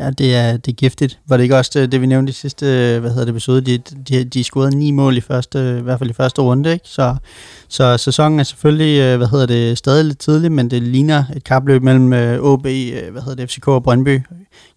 [0.00, 1.18] Ja, det er, det er giftigt.
[1.28, 2.66] Var det ikke også det, det vi nævnte i sidste
[3.00, 3.60] hvad hedder det, episode?
[3.60, 6.88] De, de, de scorede ni mål i første, i hvert fald i første runde, ikke?
[6.88, 7.16] Så,
[7.68, 11.44] så sæsonen er selvfølgelig, øh, hvad hedder det, stadig lidt tidlig, men det ligner et
[11.44, 14.22] kapløb mellem OB, øh, øh, hvad hedder det, FCK og Brøndby.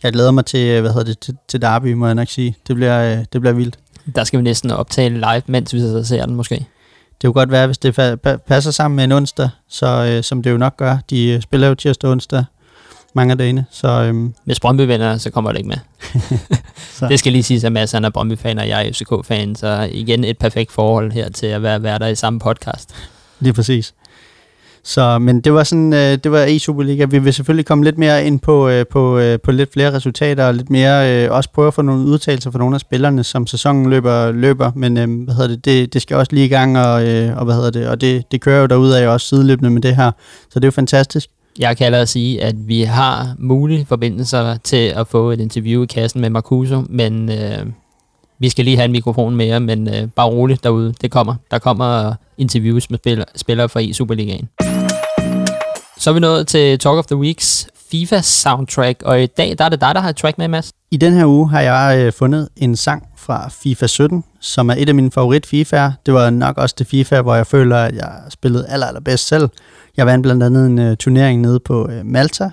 [0.03, 2.55] Jeg glæder mig til, hvad hedder det, til, til Derby, må jeg nok sige.
[2.67, 3.79] Det bliver, det bliver vildt.
[4.15, 6.55] Der skal vi næsten optage live, mens vi så ser den måske.
[7.21, 10.57] Det kunne godt være, hvis det passer sammen med en onsdag, så, som det jo
[10.57, 10.97] nok gør.
[11.09, 12.43] De spiller jo tirsdag og onsdag,
[13.13, 13.65] mange af dagene.
[13.71, 14.33] Så, øhm.
[14.45, 15.77] Hvis Brøndby vinder, så kommer det ikke med.
[17.09, 20.37] det skal lige sige, at Mads er Brøndby-fan, og jeg er FCK-fan, så igen et
[20.37, 22.95] perfekt forhold her til at være, der i samme podcast.
[23.39, 23.93] Lige præcis.
[24.83, 27.05] Så, men det var sådan, øh, det var e-Superliga.
[27.05, 30.45] Vi vil selvfølgelig komme lidt mere ind på, øh, på, øh, på lidt flere resultater,
[30.45, 33.47] og lidt mere, øh, også prøve at få nogle udtalelser fra nogle af spillerne, som
[33.47, 36.77] sæsonen løber, løber men øh, hvad hedder det, det, det skal også lige i gang,
[36.77, 39.69] og, øh, og hvad hedder det, og det, det kører jo derud af også sideløbende
[39.69, 40.11] med det her,
[40.49, 41.29] så det er jo fantastisk.
[41.59, 45.85] Jeg kan allerede sige, at vi har mulige forbindelser til at få et interview i
[45.85, 47.65] kassen med Marcuso, men øh,
[48.39, 50.93] vi skal lige have en mikrofon mere, men øh, bare roligt derude.
[51.01, 51.35] Det kommer.
[51.51, 54.45] Der kommer interviews med spillere, spillere fra E-Superligaen.
[55.97, 59.65] Så er vi nået til Talk of the Weeks FIFA soundtrack, og i dag der
[59.65, 60.71] er det dig, der har et track med, Mads.
[60.91, 64.75] I den her uge har jeg øh, fundet en sang fra FIFA 17, som er
[64.77, 65.91] et af mine favorit FIFA'er.
[66.05, 69.49] Det var nok også det FIFA, hvor jeg føler, at jeg spillede aller, allerbedst selv.
[69.97, 72.51] Jeg vandt blandt andet en uh, turnering nede på uh, Malta,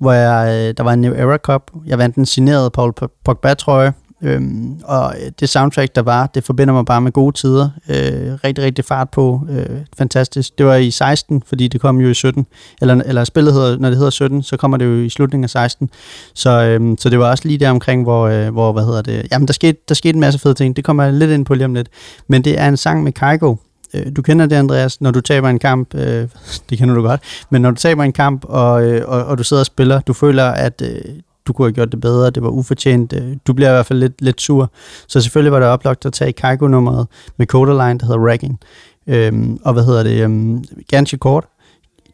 [0.00, 1.70] hvor jeg, uh, der var en New Era Cup.
[1.86, 2.92] Jeg vandt en signeret Paul
[3.24, 3.92] Pogba-trøje,
[4.24, 7.68] Øhm, og øh, det soundtrack, der var, det forbinder mig bare med gode tider.
[7.88, 9.40] Øh, rigtig, rigtig fart på.
[9.50, 10.58] Øh, fantastisk.
[10.58, 12.46] Det var i 16, fordi det kom jo i 17.
[12.80, 15.50] Eller, eller spillet hedder, når det hedder 17, så kommer det jo i slutningen af
[15.50, 15.90] 16.
[16.34, 19.26] Så, øhm, så det var også lige der omkring, hvor, øh, hvor hvad hedder det,
[19.32, 20.76] jamen der skete, der skete en masse fede ting.
[20.76, 21.88] Det kommer jeg lidt ind på lige om lidt.
[22.28, 23.56] Men det er en sang med Kaigo,
[23.94, 26.28] Øh, du kender det, Andreas, når du taber en kamp, øh,
[26.70, 29.44] det kender du godt, men når du taber en kamp, og, øh, og, og du
[29.44, 31.14] sidder og spiller, du føler, at øh,
[31.46, 33.98] du kunne have gjort det bedre, det var ufortjent, øh, du bliver i hvert fald
[33.98, 34.70] lidt, lidt sur.
[35.08, 38.60] Så selvfølgelig var det oplagt at tage Kaiko-nummeret med Coderline, der hedder Ragging.
[39.06, 41.44] Øhm, og hvad hedder det, øhm, ganske kort,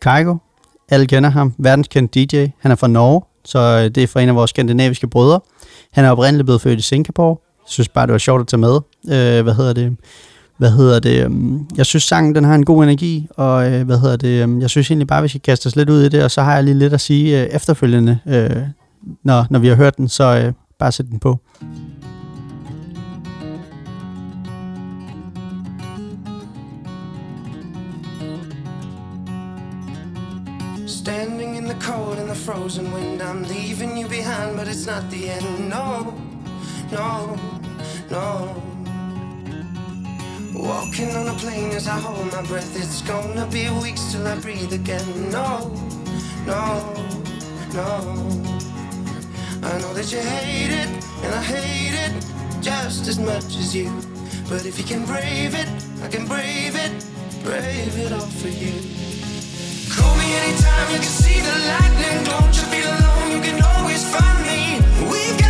[0.02, 0.36] Kaiko,
[0.90, 4.28] alle kender ham, verdenskendt DJ, han er fra Norge, så øh, det er fra en
[4.28, 5.40] af vores skandinaviske brødre.
[5.92, 8.60] Han er oprindeligt blevet født i Singapore, jeg synes bare, det var sjovt at tage
[8.60, 8.80] med.
[9.04, 9.96] Øh, hvad hedder det?
[10.56, 11.24] Hvad hedder det?
[11.24, 14.42] Øhm, jeg synes, sangen den har en god energi, og øh, hvad hedder det?
[14.42, 16.42] Øhm, jeg synes egentlig bare, vi skal kaste os lidt ud i det, og så
[16.42, 18.62] har jeg lige lidt at sige efterfølgende, øh,
[19.22, 21.38] når, når vi har hørt den, så øh, bare sæt den på.
[30.86, 35.10] Standing in the cold and the frozen wind, I'm leaving you behind, but it's not
[35.10, 35.68] the end.
[35.68, 36.14] No,
[36.92, 37.36] no,
[38.10, 38.26] no.
[40.54, 42.76] Walking on a plane as I hold my breath.
[42.76, 45.30] It's gonna be weeks till I breathe again.
[45.30, 45.70] No,
[46.46, 46.94] no,
[47.74, 48.49] no.
[49.62, 50.88] I know that you hate it,
[51.22, 52.12] and I hate it
[52.62, 53.90] just as much as you.
[54.48, 55.68] But if you can brave it,
[56.02, 56.92] I can brave it,
[57.44, 58.72] brave it all for you.
[59.94, 62.24] Call me anytime you can see the lightning.
[62.24, 63.30] Don't you feel alone?
[63.36, 64.80] You can always find me.
[65.12, 65.49] We've got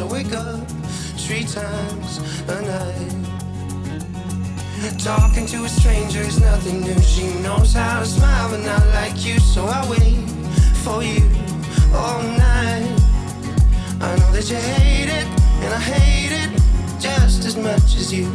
[0.00, 0.68] I wake up
[1.18, 3.14] three times a night.
[4.98, 7.00] Talking to a stranger is nothing new.
[7.00, 9.40] She knows how to smile, but not like you.
[9.40, 10.22] So I wait
[10.84, 11.22] for you
[11.92, 12.94] all night.
[14.00, 15.26] I know that you hate it,
[15.64, 16.50] and I hate it
[17.00, 18.30] just as much as you.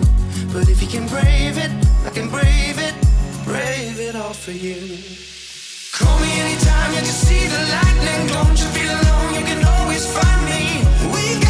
[0.52, 1.72] But if you can brave it,
[2.06, 2.96] I can brave it,
[3.46, 4.98] brave it all for you.
[5.94, 8.28] Call me anytime you can see the lightning.
[8.28, 9.34] Don't you feel alone?
[9.34, 10.84] You can always find me.
[11.14, 11.43] We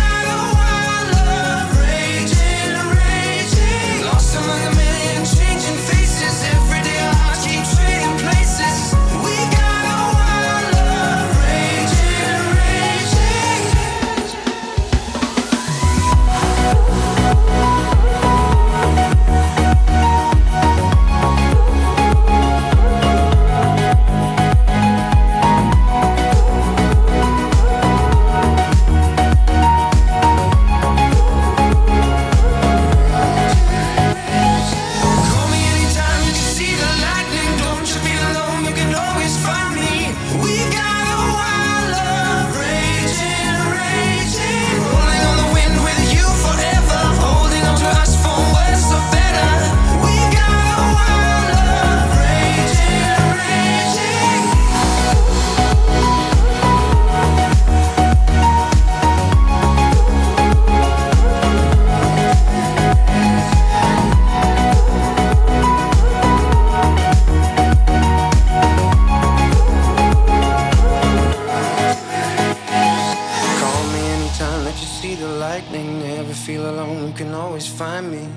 [76.34, 78.28] Never feel alone, you can always find me.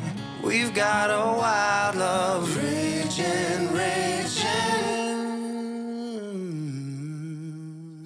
[0.44, 4.87] We've got a wild love raging, raging.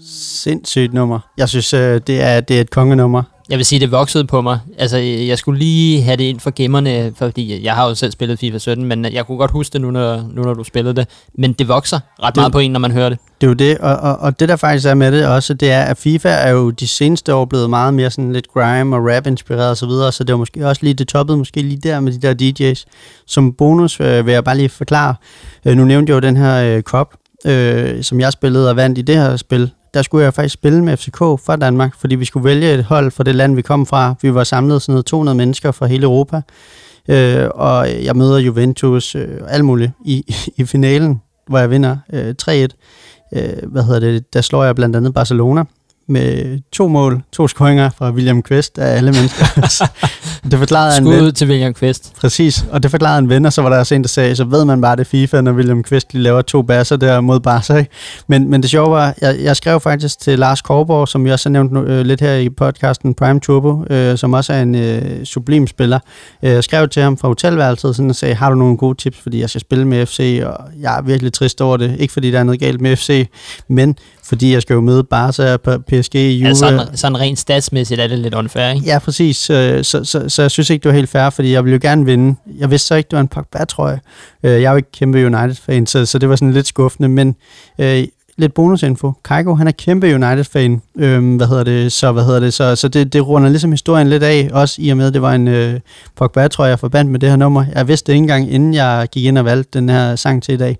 [0.00, 1.18] Sindssygt nummer.
[1.37, 3.22] Jeg synes, øh, det er, det er et kongenummer.
[3.51, 4.59] Jeg vil sige, det voksede på mig.
[4.79, 8.39] Altså, jeg skulle lige have det ind for gemmerne, fordi jeg har jo selv spillet
[8.39, 11.09] FIFA 17, men jeg kunne godt huske det nu, når, nu, når du spillede det.
[11.39, 13.19] Men det vokser ret Det- meget på en, når man hører det.
[13.41, 15.71] Det er jo det, og, og, og det der faktisk er med det også, det
[15.71, 19.03] er, at FIFA er jo de seneste år blevet meget mere sådan lidt grime og
[19.17, 22.01] rap-inspireret og så videre, så det var måske også lige, det toppede måske lige der
[22.01, 22.35] med de der
[22.75, 22.85] DJ's.
[23.27, 25.15] Som bonus øh, vil jeg bare lige forklare,
[25.65, 27.09] øh, nu nævnte jeg jo den her øh, cup,
[27.47, 29.71] øh, som jeg spillede og vandt i det her spil.
[29.94, 33.11] Der skulle jeg faktisk spille med FCK fra Danmark, fordi vi skulle vælge et hold
[33.11, 34.14] fra det land, vi kom fra.
[34.22, 36.40] Vi var samlet sådan noget 200 mennesker fra hele Europa,
[37.09, 42.35] øh, og jeg møder Juventus øh, alt muligt i, i finalen, hvor jeg vinder øh,
[42.42, 42.50] 3-1
[43.37, 45.64] øh, hvad hedder det, der slår jeg blandt andet Barcelona
[46.11, 49.46] med to mål, to scoringer fra William Quist af alle mennesker.
[50.51, 51.25] det forklarede en Skud ven.
[51.25, 52.12] ud til William Quist.
[52.20, 54.44] Præcis, og det forklarede en ven, og så var der også en, der sagde, så
[54.44, 57.40] ved man bare, det er FIFA, når William Quist lige laver to basser der mod
[57.40, 57.75] Barca.
[57.75, 57.90] Ikke?
[58.27, 61.49] Men, men det sjove var, jeg, jeg skrev faktisk til Lars Korborg, som jeg også
[61.49, 65.25] har nævnt øh, lidt her i podcasten Prime Turbo, øh, som også er en øh,
[65.25, 65.99] sublim spiller.
[66.42, 69.18] Øh, jeg skrev til ham fra hotelværelset sådan, og sagde, har du nogle gode tips,
[69.18, 71.96] fordi jeg skal spille med FC, og jeg er virkelig trist over det.
[71.99, 73.29] Ikke fordi der er noget galt med FC,
[73.68, 73.96] men
[74.31, 76.49] fordi jeg skal jo møde Barca, PSG, Juve.
[76.49, 78.87] Altså, sådan, sådan rent statsmæssigt er det lidt unfair, ikke?
[78.87, 79.37] Ja, præcis.
[79.37, 81.81] Så, så, så, så jeg synes ikke, det var helt fair, fordi jeg ville jo
[81.83, 82.37] gerne vinde.
[82.59, 83.99] Jeg vidste så ikke, det var en Pogba, tror jeg.
[84.43, 87.37] Øh, Jeg er jo ikke kæmpe United-fan, så, så det var sådan lidt skuffende, men
[87.79, 88.05] øh,
[88.38, 89.12] lidt bonusinfo.
[89.25, 90.83] Kaiko, han er kæmpe United-fan.
[90.99, 91.93] Øhm, hvad hedder det?
[91.93, 92.55] Så, hvad hedder det?
[92.55, 95.23] Så, så det, det runder ligesom historien lidt af, også i og med, at det
[95.23, 95.81] var en øh,
[96.16, 97.64] Pogba, tror jeg, forbandt med det her nummer.
[97.75, 100.55] Jeg vidste det ikke engang, inden jeg gik ind og valgte den her sang til
[100.55, 100.79] i dag.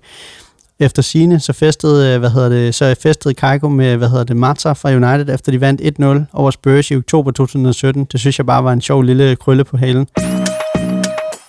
[0.81, 4.37] Efter sine så festede, øh, hvad hedder det, så festede Kaiko med, hvad hedder det,
[4.37, 8.05] Marta fra United, efter de vandt 1-0 over Spurs i oktober 2017.
[8.11, 10.07] Det synes jeg bare var en sjov lille krølle på halen.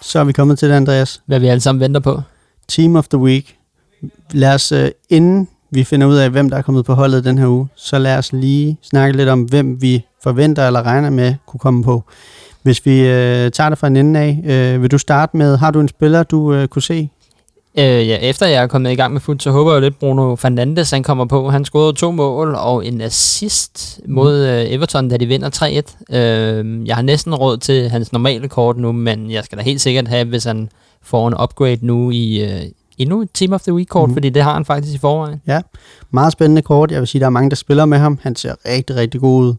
[0.03, 1.23] Så er vi kommet til det, Andreas.
[1.27, 2.21] Hvad vi alle sammen venter på.
[2.69, 3.57] Team of the Week.
[4.33, 7.39] Lad os, øh, inden vi finder ud af, hvem der er kommet på holdet den
[7.39, 11.35] her uge, så lad os lige snakke lidt om, hvem vi forventer eller regner med
[11.47, 12.05] kunne komme på.
[12.63, 15.71] Hvis vi øh, tager det fra en ende af, øh, vil du starte med, har
[15.71, 17.11] du en spiller, du øh, kunne se?
[17.79, 20.37] Øh, ja, efter jeg er kommet i gang med fuld, så håber jeg lidt, Bruno
[20.37, 21.51] Fernandes han kommer på.
[21.51, 26.17] Han scorede to mål og en assist mod øh, Everton, da de vinder 3-1.
[26.17, 29.81] Øh, jeg har næsten råd til hans normale kort nu, men jeg skal da helt
[29.81, 30.69] sikkert have, hvis han
[31.03, 32.63] får en upgrade nu i øh,
[32.99, 34.15] endnu et Team of the Week-kort, mm.
[34.15, 35.41] fordi det har han faktisk i forvejen.
[36.11, 36.91] Meget spændende kort.
[36.91, 38.19] Jeg vil sige, der er mange, der spiller med ham.
[38.23, 39.55] Han ser rigtig, rigtig god ud.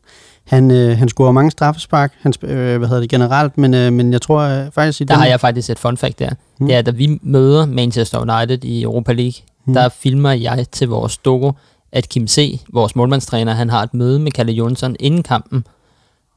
[0.48, 4.14] Han, øh, han scorer mange straffespark, han, øh, hvad hedder det, generelt, men, øh, men
[4.14, 5.20] jeg tror øh, faktisk i Der den...
[5.20, 6.30] har jeg faktisk et fun fact der.
[6.60, 6.68] Mm.
[6.68, 9.34] Det er, da vi møder Manchester United i Europa League,
[9.66, 9.74] mm.
[9.74, 11.52] der filmer jeg til vores doku,
[11.92, 15.66] at Kim C., vores målmandstræner, han har et møde med Kalle Jonsson inden kampen,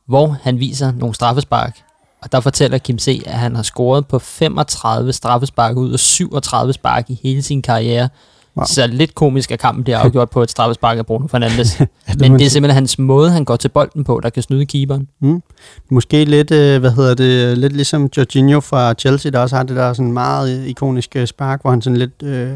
[0.07, 1.77] hvor han viser nogle straffespark.
[2.23, 6.73] Og der fortæller Kim C., at han har scoret på 35 straffespark ud af 37
[6.73, 8.09] spark i hele sin karriere.
[8.57, 8.65] Wow.
[8.69, 11.81] Så lidt komisk, at kampen bliver afgjort på et straffespark af Bruno Fernandes.
[11.81, 14.43] ja, det Men det er simpelthen hans måde, han går til bolden på, der kan
[14.43, 15.09] snyde keeperen.
[15.21, 15.43] Mm.
[15.91, 19.77] Måske lidt, øh, hvad hedder det, lidt ligesom Jorginho fra Chelsea, der også har det
[19.77, 22.51] der sådan meget ikoniske spark, hvor han sådan lidt øh,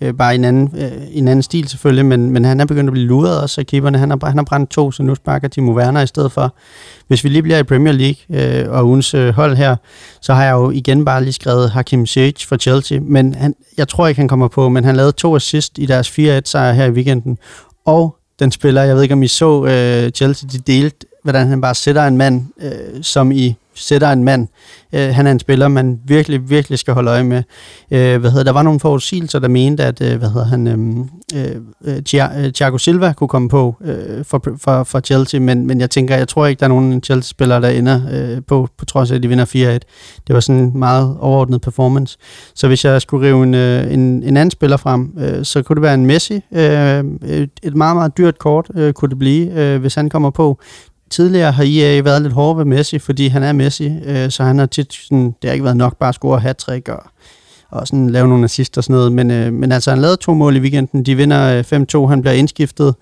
[0.00, 2.88] øh, bare i en anden, øh, en anden stil selvfølgelig, men, men han er begyndt
[2.88, 3.98] at blive luret også af keeperne.
[3.98, 6.54] Han har, han har brændt to, så nu sparker Timo Werner i stedet for.
[7.08, 9.76] Hvis vi lige bliver i Premier League øh, og ugens øh, hold her,
[10.20, 13.88] så har jeg jo igen bare lige skrevet Hakim Ziyech for Chelsea, men han, jeg
[13.88, 16.90] tror ikke, han kommer på, men han lavede to assist i deres 4-1-sejr her i
[16.90, 17.38] weekenden,
[17.86, 21.60] og den spiller, jeg ved ikke om I så øh, Chelsea, de delte, hvordan han
[21.60, 24.48] bare sætter en mand, øh, som i sætter en mand.
[24.92, 27.42] Øh, han er en spiller, man virkelig, virkelig skal holde øje med.
[27.90, 31.08] Øh, hvad hedder, der var nogle forudsigelser, der mente, at øh, hvad hedder han, øhm,
[31.34, 35.80] øh, øh, øh, Thiago Silva kunne komme på øh, for, for, for Chelsea, men, men
[35.80, 39.10] jeg tænker, jeg tror ikke, der er nogen Chelsea-spillere, der ender øh, på, på trods
[39.10, 39.56] af, at de vinder 4-1.
[40.26, 42.18] Det var sådan en meget overordnet performance.
[42.54, 45.74] Så hvis jeg skulle rive en, øh, en, en anden spiller frem, øh, så kunne
[45.74, 46.34] det være en Messi.
[46.52, 47.04] Øh,
[47.62, 50.58] et meget, meget dyrt kort øh, kunne det blive, øh, hvis han kommer på
[51.12, 54.58] tidligere har EA været lidt hårde ved Messi, fordi han er Messi, øh, så han
[54.58, 57.02] har tit sådan, det har ikke været nok bare at score hat og,
[57.70, 60.34] og sådan lave nogle assister og sådan noget, men, øh, men altså han lavede to
[60.34, 61.62] mål i weekenden, de vinder
[62.06, 62.94] 5-2, han bliver indskiftet,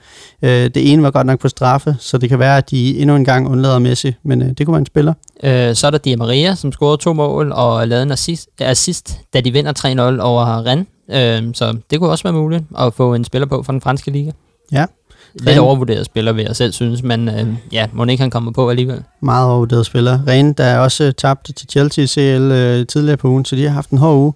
[0.42, 3.16] øh, det ene var godt nok på straffe, så det kan være, at de endnu
[3.16, 5.14] en gang undlader Messi, men øh, det kunne være en spiller.
[5.42, 9.18] Øh, så er der Di Maria, som scorede to mål og lavede en assist, assist
[9.34, 9.72] da de vinder
[10.18, 13.62] 3-0 over Rennes, øh, så det kunne også være muligt at få en spiller på
[13.62, 14.30] fra den franske liga.
[14.72, 14.86] Ja,
[15.34, 18.70] Lidt overvurderet spiller, vil jeg selv synes, men øh, ja, må ikke han kommer på
[18.70, 19.02] alligevel.
[19.22, 20.18] Meget overvurderet spiller.
[20.26, 23.70] Ren, der er også tabt til Chelsea CL øh, tidligere på ugen, så de har
[23.70, 24.32] haft en hård uge.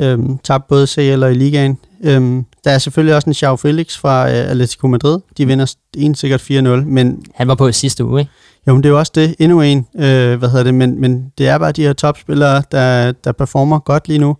[0.00, 1.78] Øhm, tabt både CL og i ligaen.
[2.04, 5.18] Øhm, der er selvfølgelig også en Xiao Felix fra øh, Atletico Madrid.
[5.38, 7.22] De vinder en sikkert 4-0, men...
[7.34, 8.32] Han var på sidste uge, ikke?
[8.68, 9.34] Jo, men det er jo også det.
[9.38, 13.12] Endnu en, øh, hvad hedder det, men, men det er bare de her topspillere, der,
[13.12, 14.36] der performer godt lige nu.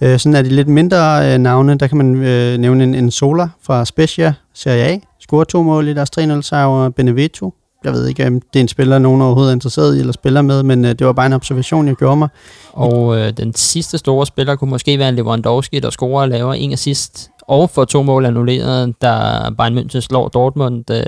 [0.00, 1.78] Øh, sådan er de lidt mindre øh, navne.
[1.78, 5.88] Der kan man øh, nævne en, en Sola fra Spezia Serie A, scorer to mål
[5.88, 7.54] i deres 3-0 sejr over Benevento.
[7.84, 10.42] Jeg ved ikke, om det er en spiller, nogen overhovedet er interesseret i eller spiller
[10.42, 12.28] med, men øh, det var bare en observation, jeg gjorde mig.
[12.72, 16.54] Og øh, den sidste store spiller kunne måske være en Lewandowski, der scorer og laver
[16.54, 19.10] en assist og får to mål annulleret, da
[19.58, 21.02] Bayern München slår Dortmund øh,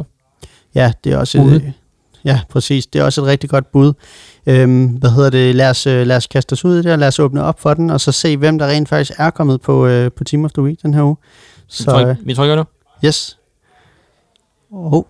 [0.00, 0.04] 3-2.
[0.74, 1.72] Ja, det er også et,
[2.24, 2.86] ja, præcis.
[2.86, 3.92] Det er også et rigtig godt bud.
[4.46, 5.54] Øhm, hvad hedder det?
[5.54, 7.60] Lad os, øh, lad os kaste os ud i det, og lad os åbne op
[7.60, 10.44] for den, og så se, hvem der rent faktisk er kommet på, øh, på Team
[10.44, 11.16] of the Week den her uge.
[11.68, 12.64] Så, vi, trykker, øh, trykker nu.
[13.04, 13.38] Yes.
[14.70, 15.02] Oh.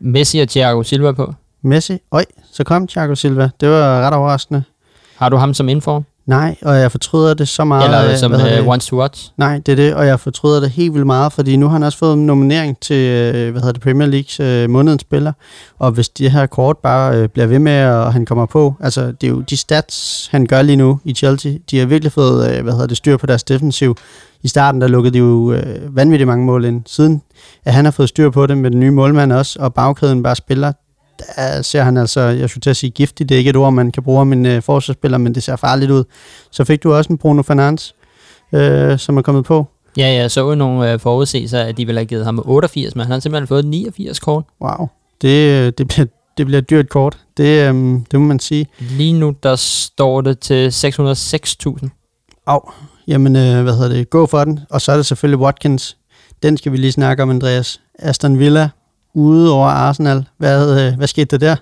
[0.00, 1.34] Messi og Thiago Silva på.
[1.62, 1.98] Messi?
[2.10, 3.50] Oj, så kom Thiago Silva.
[3.60, 4.62] Det var ret overraskende.
[5.16, 6.02] Har du ham som info?
[6.28, 7.84] Nej, og jeg fortryder det så meget.
[7.84, 9.30] Eller som uh, Once to Watch?
[9.36, 11.82] Nej, det er det, og jeg fortryder det helt vildt meget, fordi nu har han
[11.82, 15.32] også fået en nominering til, øh, hvad hedder det, Premier Leagues uh, månedens spiller,
[15.78, 19.06] og hvis de her kort bare uh, bliver ved med, og han kommer på, altså
[19.06, 22.58] det er jo de stats, han gør lige nu i Chelsea, de har virkelig fået,
[22.58, 23.96] uh, hvad hedder det, styr på deres defensiv.
[24.42, 26.82] I starten, der lukkede de jo uh, vanvittigt mange mål ind.
[26.86, 27.22] Siden
[27.64, 30.36] at han har fået styr på det med den nye målmand også, og bagkæden bare
[30.36, 30.72] spiller,
[31.18, 33.72] der ser han altså, jeg skulle til at sige giftig, det er ikke et ord,
[33.72, 36.04] man kan bruge om en øh, forsvarsspiller, men det ser farligt ud.
[36.50, 37.94] Så fik du også en Bruno Fernandes,
[38.52, 39.66] øh, som er kommet på.
[39.96, 43.02] Ja, jeg så jo nogle øh, forudsigelser, at de ville have givet ham 88, men
[43.02, 44.44] han har simpelthen fået 89 kort.
[44.60, 44.88] Wow,
[45.22, 46.06] det, øh, det, bliver,
[46.38, 47.74] det bliver et dyrt kort, det, øh,
[48.10, 48.66] det må man sige.
[48.78, 51.88] Lige nu, der står det til 606.000.
[52.46, 52.60] Au,
[53.08, 54.60] jamen øh, hvad hedder det, gå for den.
[54.70, 55.96] Og så er det selvfølgelig Watkins.
[56.42, 57.80] Den skal vi lige snakke om, Andreas.
[57.98, 58.68] Aston Villa
[59.14, 60.24] ude over Arsenal.
[60.38, 61.56] Hvad, øh, hvad skete der der?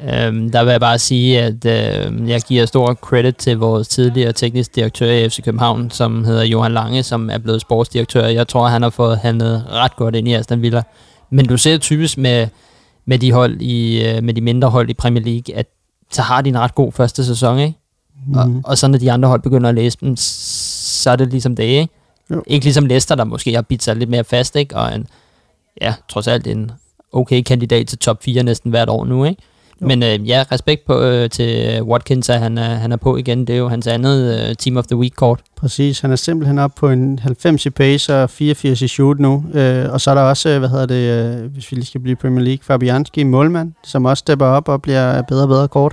[0.00, 4.32] Øhm, der vil jeg bare sige, at øh, jeg giver stor credit til vores tidligere
[4.32, 8.26] teknisk direktør i FC København, som hedder Johan Lange, som er blevet sportsdirektør.
[8.26, 10.82] Jeg tror, han har fået handlet ret godt ind i Aston Villa.
[11.30, 12.46] Men du ser typisk med,
[13.06, 15.66] med de hold i, øh, med de mindre hold i Premier League, at
[16.12, 17.78] så har de en ret god første sæson, ikke?
[18.26, 18.38] Mm.
[18.38, 18.60] Og, mhm.
[18.64, 21.64] og så når de andre hold begynder at læse dem, så er det ligesom det,
[21.64, 21.94] ikke?
[22.30, 22.42] Jo.
[22.46, 24.76] Ikke ligesom Leicester, der måske har bidt sig lidt mere fast, ikke?
[24.76, 25.06] Og en,
[25.80, 26.70] ja, trods alt en
[27.12, 29.42] okay kandidat til top 4 næsten hvert år nu, ikke?
[29.80, 29.86] Jo.
[29.86, 33.46] Men øh, ja, respekt på, øh, til Watkins, at han er, han er på igen.
[33.46, 35.40] Det er jo hans andet øh, Team of the Week-kort.
[35.56, 39.44] Præcis, han er simpelthen op på en 90 i pace og 84 i shoot nu.
[39.54, 42.00] Øh, og så er der også, øh, hvad hedder det, øh, hvis vi lige skal
[42.00, 45.92] blive Premier League, Fabianski, målmand, som også stepper op og bliver bedre og bedre kort.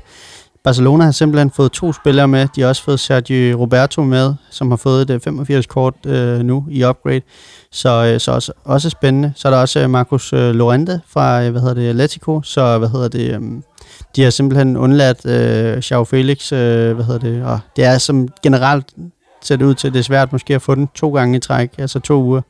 [0.66, 2.48] Barcelona har simpelthen fået to spillere med.
[2.56, 6.66] De har også fået Sergio Roberto med, som har fået et øh, 85-kort øh, nu
[6.70, 7.22] i upgrade.
[7.72, 9.34] Så, øh, så også, også spændende.
[9.36, 12.42] Så er der også Marcus øh, øh Lorente fra, øh, hvad hedder det, Atletico.
[12.42, 13.42] Så, hvad hedder det, øh,
[14.16, 18.28] de har simpelthen undladt øh, Xiao Felix, øh, hvad hedder det, og det er som
[18.44, 18.86] generelt
[19.42, 21.72] ser det ud til, det er svært måske at få den to gange i træk,
[21.78, 22.42] altså to uger.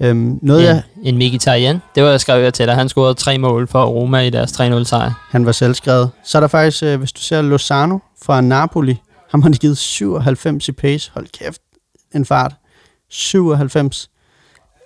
[0.00, 2.74] Øhm, noget en, jeg, en Mkhitaryan, det var jeg skrevet til dig.
[2.74, 5.26] Han scorede tre mål for Roma i deres 3-0 sejr.
[5.30, 6.10] Han var selvskrevet.
[6.24, 8.96] Så er der faktisk, øh, hvis du ser Lozano fra Napoli,
[9.30, 11.10] ham har de givet 97 i pace.
[11.14, 11.60] Hold kæft,
[12.14, 12.54] en fart.
[13.10, 14.10] 97.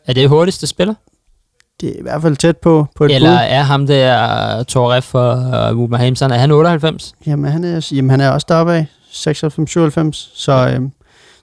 [0.06, 0.94] Er det hurtigste spiller?
[1.80, 3.38] Det er i hvert fald tæt på, på et Eller bud.
[3.48, 7.12] er ham der Torref for uh, Wolverhampton, er han 98?
[7.26, 8.86] Jamen, han er, jamen, han er også deroppe af.
[9.12, 10.10] 96-97.
[10.34, 10.92] Så, øhm,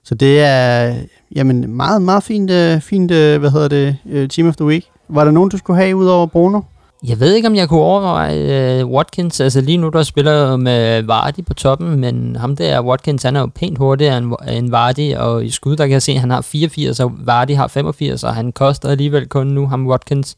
[0.03, 0.95] så det er
[1.35, 4.85] jamen, meget, meget fint, øh, fint øh, hvad hedder det, øh, Team of the Week.
[5.09, 6.61] Var der nogen, du skulle have ud over Bruno?
[7.07, 9.39] Jeg ved ikke, om jeg kunne overveje uh, Watkins.
[9.39, 13.39] Altså lige nu, der spiller med Vardy på toppen, men ham der, Watkins, han er
[13.39, 16.29] jo pænt hurtigere end, end Vardy, og i skud, der kan jeg se, at han
[16.29, 20.35] har 84, og Vardy har 85, og han koster alligevel kun nu, ham Watkins,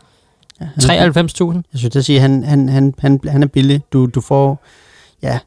[0.61, 1.61] Ja, han er- 93.000.
[1.73, 3.81] Jeg synes, at sige, han, han, han, han, han er billig.
[3.93, 4.63] Du, du får,
[5.23, 5.39] ja,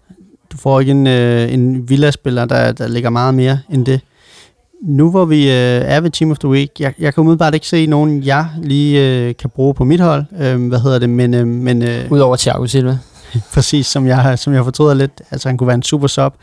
[0.54, 4.00] du får ikke en, øh, en Villa-spiller, der, der ligger meget mere end det.
[4.82, 7.66] Nu hvor vi øh, er ved Team of the Week, jeg, jeg kan umiddelbart ikke
[7.66, 10.24] se nogen, jeg lige øh, kan bruge på mit hold.
[10.40, 11.10] Øh, hvad hedder det?
[11.10, 12.98] Men, øh, men øh, Udover Thiago Silva.
[13.54, 15.22] præcis som jeg, som jeg fortryder lidt.
[15.30, 16.34] Altså han kunne være en super sub.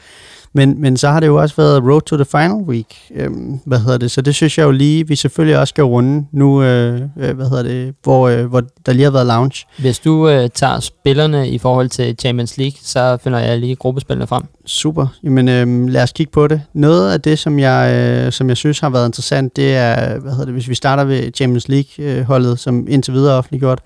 [0.53, 2.87] Men, men så har det jo også været Road to the Final Week.
[3.15, 4.11] Øhm, hvad hedder det?
[4.11, 7.49] Så det synes jeg jo lige, vi selvfølgelig også skal runde nu, øh, øh, hvad
[7.49, 9.65] hedder det, hvor, øh, hvor der lige har været lounge.
[9.79, 14.27] Hvis du øh, tager spillerne i forhold til Champions League, så finder jeg lige gruppespillene
[14.27, 14.43] frem.
[14.65, 15.07] Super.
[15.23, 16.61] Jamen, øhm, lad os kigge på det.
[16.73, 20.31] Noget af det, som jeg, øh, som jeg synes har været interessant, det er, hvad
[20.31, 23.81] hedder det, hvis vi starter ved Champions League-holdet, som indtil videre er offentliggjort,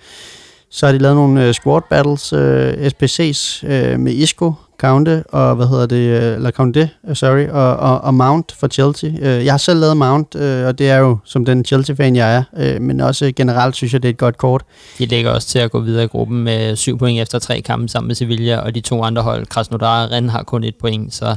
[0.76, 5.56] så har de lavet nogle øh, squad battles, øh, SPC's, øh, med Isco, Counte og
[5.56, 9.10] hvad hedder det, øh, eller Counte, øh, sorry, og, og, og Mount for Chelsea.
[9.10, 12.80] Øh, jeg har selv lavet Mount, og det er jo som den Chelsea-fan, jeg er,
[12.80, 14.64] men også generelt synes jeg, det er et godt kort.
[14.98, 17.88] De ligger også til at gå videre i gruppen med syv point efter tre kampe
[17.88, 21.14] sammen med Sevilla, og de to andre hold, Krasnodar og Rennes, har kun et point,
[21.14, 21.36] så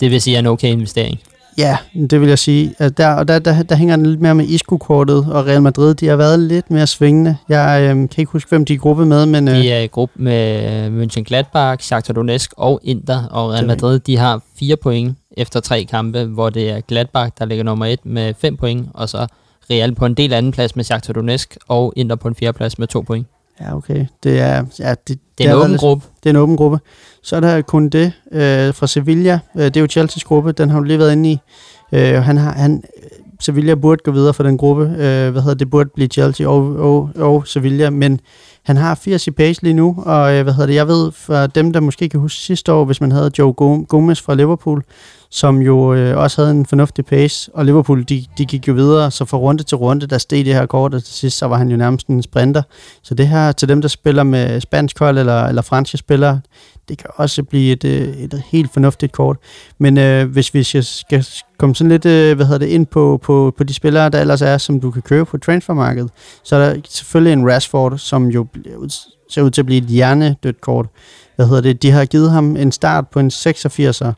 [0.00, 1.20] det vil sige er en okay investering.
[1.60, 1.76] Ja,
[2.10, 2.74] det vil jeg sige.
[2.96, 6.06] Der, og der, der, der hænger den lidt mere med Isco-kortet, og Real Madrid, de
[6.08, 7.36] har været lidt mere svingende.
[7.48, 9.80] Jeg øhm, kan ikke huske, hvem de er i gruppe med, men øh, De er
[9.80, 15.16] i gruppe med Mönchengladbach, Shakhtar Donetsk og Inter, og Real Madrid, de har fire point
[15.36, 19.08] efter tre kampe, hvor det er Gladbach, der ligger nummer et med fem point, og
[19.08, 19.26] så
[19.70, 22.78] Real på en del anden plads med Shakhtar Donetsk, og Inter på en fjerde plads
[22.78, 23.26] med to point.
[23.60, 24.06] Ja, okay.
[24.22, 26.06] Det er, ja, det, Det er en åben lidt- gruppe.
[26.22, 26.78] Det er en åben gruppe.
[27.22, 29.38] Så er der kun det øh, fra Sevilla.
[29.56, 31.38] Øh, det er jo Chelsea's gruppe, den har du lige været inde i.
[31.92, 32.82] Øh, han har, han,
[33.40, 34.82] Sevilla burde gå videre for den gruppe.
[34.84, 35.70] Øh, hvad hedder det?
[35.70, 38.20] burde blive Chelsea og, og, og Sevilla, men
[38.62, 40.74] han har 80 i pace lige nu, og øh, hvad hedder det?
[40.74, 43.84] Jeg ved for dem, der måske kan huske sidste år, hvis man havde Joe Go-
[43.88, 44.82] Gomez fra Liverpool,
[45.30, 49.10] som jo øh, også havde en fornuftig pace, og Liverpool, de, de gik jo videre,
[49.10, 51.56] så fra runde til runde, der steg det her kort, og til sidst, så var
[51.56, 52.62] han jo nærmest en sprinter.
[53.02, 56.40] Så det her, til dem, der spiller med spansk hold eller, eller franske spillere,
[56.88, 59.36] det kan også blive et, øh, et helt fornuftigt kort.
[59.78, 61.26] Men øh, hvis vi skal, skal
[61.58, 64.42] komme sådan lidt øh, hvad hedder det, ind på, på, på de spillere, der ellers
[64.42, 66.10] er, som du kan købe på transfermarkedet,
[66.44, 68.46] så er der selvfølgelig en Rashford, som jo
[69.30, 70.86] ser ud til at blive et hjernedødt kort.
[71.36, 71.82] Hvad hedder det?
[71.82, 74.12] De har givet ham en start på en 86'er.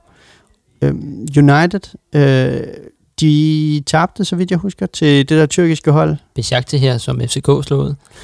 [0.82, 1.80] Øhm, United,
[2.14, 2.60] øh,
[3.20, 6.16] de tabte, så vidt jeg husker, til det der tyrkiske hold.
[6.34, 7.48] Besiktas her, som FCK.
[7.48, 7.74] Ja.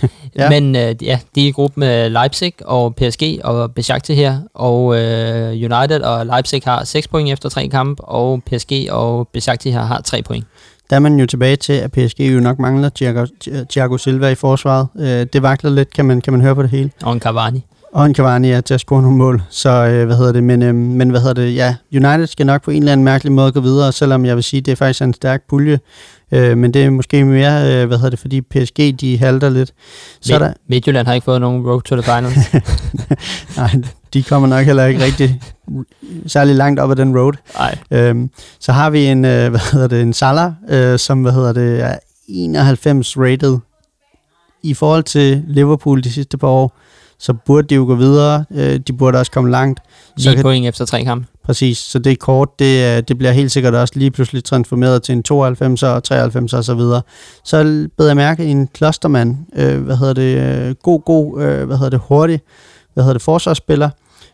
[0.36, 0.50] ja.
[0.50, 4.98] Men øh, ja, de er i gruppe med Leipzig og PSG og Besiktas her, og
[5.00, 9.82] øh, United og Leipzig har 6 point efter tre kampe, og PSG og Besiktas her
[9.82, 10.44] har 3 point.
[10.90, 13.26] Der er man jo tilbage til, at PSG jo nok mangler Thiago,
[13.70, 14.86] Thiago Silva i forsvaret.
[14.98, 16.90] Øh, det vakler lidt, kan man, kan man høre på det hele.
[17.02, 17.64] Og en Cavani.
[17.92, 19.42] Og en Cavani er til at score nogle mål.
[19.50, 20.44] Så øh, hvad hedder det?
[20.44, 21.54] Men, øh, men hvad hedder det?
[21.54, 24.44] Ja, United skal nok på en eller anden mærkelig måde gå videre, selvom jeg vil
[24.44, 25.80] sige, det er faktisk en stærk pulje.
[26.32, 29.72] Øh, men det er måske mere, øh, hvad hedder det, fordi PSG de halter lidt.
[30.20, 32.36] Så er der, Midtjylland har ikke fået nogen road to the finals.
[33.56, 33.70] nej,
[34.14, 35.40] de kommer nok heller ikke rigtig
[36.26, 37.32] særlig langt op ad den road.
[37.54, 37.78] Nej.
[37.90, 38.30] Øhm,
[38.60, 41.80] så har vi en, øh, hvad hedder det, en Salah, øh, som hvad hedder det,
[41.80, 43.58] er 91 rated
[44.62, 46.78] i forhold til Liverpool de sidste par år.
[47.20, 48.44] Så burde de jo gå videre.
[48.54, 49.80] Øh, de burde også komme langt.
[50.18, 51.26] Så 9 kan, point efter tre kampe.
[51.44, 51.78] præcis.
[51.78, 55.22] Så det kort, det, øh, det bliver helt sikkert også lige pludselig transformeret til en
[55.22, 57.02] 92 og 93 og så videre.
[57.44, 61.76] Så beder jeg mærke en Klostermand, øh, hvad hedder det, øh, god, god, øh, hvad
[61.76, 62.40] hedder det, hurtig,
[62.94, 63.90] hvad hedder det, forsvarsspiller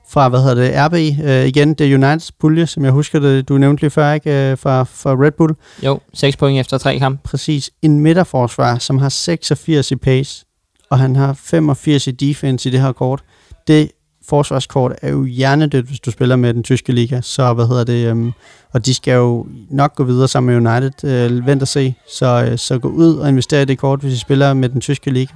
[0.09, 1.25] fra, hvad hedder det, RB.
[1.25, 4.51] Øh, igen, det er Uniteds pulje, som jeg husker det, du nævnte lige før, ikke,
[4.51, 5.55] øh, fra, fra Red Bull.
[5.83, 7.21] Jo, 6 point efter tre kampe.
[7.25, 7.71] Præcis.
[7.83, 10.45] En midterforsvar, som har 86 i pace,
[10.91, 13.25] og han har 85 i defense i det her kort.
[13.69, 13.91] Det
[14.29, 17.21] forsvarskort er jo hjernedødt, hvis du spiller med den tyske liga.
[17.21, 18.07] Så hvad hedder det?
[18.07, 18.33] Øhm,
[18.73, 21.05] og de skal jo nok gå videre sammen med United.
[21.05, 21.95] Øh, vent og se.
[22.09, 24.81] Så, øh, så gå ud og investere i det kort, hvis I spiller med den
[24.81, 25.35] tyske liga.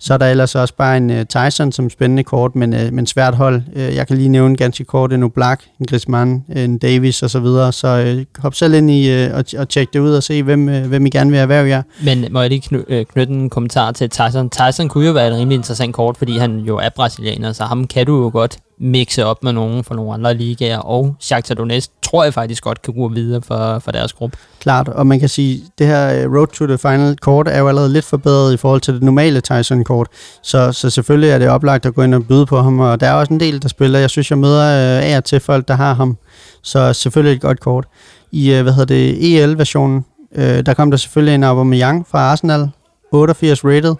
[0.00, 3.06] Så er der ellers også bare en uh, Tyson som spændende kort, men, uh, men
[3.06, 3.62] svært hold.
[3.76, 7.40] Uh, jeg kan lige nævne ganske kort en Oblak, en Griezmann, en Davis og så
[7.40, 7.72] videre.
[7.72, 10.68] Så uh, hop selv ind i uh, og, og tjek det ud og se, hvem,
[10.68, 11.82] uh, hvem I gerne vil erhverve jer.
[12.04, 14.50] Men må jeg lige kny- knytte en kommentar til Tyson?
[14.50, 17.86] Tyson kunne jo være et rimelig interessant kort, fordi han jo er brasilianer, så ham
[17.86, 21.90] kan du jo godt mixe op med nogen fra nogle andre ligaer, og Shakhtar Donetsk
[22.02, 24.38] tror jeg faktisk godt kan gå videre for, for deres gruppe.
[24.60, 27.68] Klart, og man kan sige, det her øh, Road to the Final kort er jo
[27.68, 30.08] allerede lidt forbedret i forhold til det normale Tyson-kort,
[30.42, 33.06] så, så selvfølgelig er det oplagt at gå ind og byde på ham, og der
[33.06, 33.98] er også en del, der spiller.
[33.98, 36.16] Jeg synes, jeg møder øh, af og til folk, der har ham,
[36.62, 37.86] så selvfølgelig et godt kort.
[38.32, 40.04] I, øh, hvad hedder det, EL-versionen,
[40.34, 42.70] øh, der kom der selvfølgelig en Aubameyang fra Arsenal,
[43.12, 43.94] 88 rated.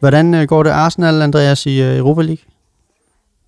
[0.00, 2.51] Hvordan øh, går det Arsenal, Andreas, i øh, Europa League?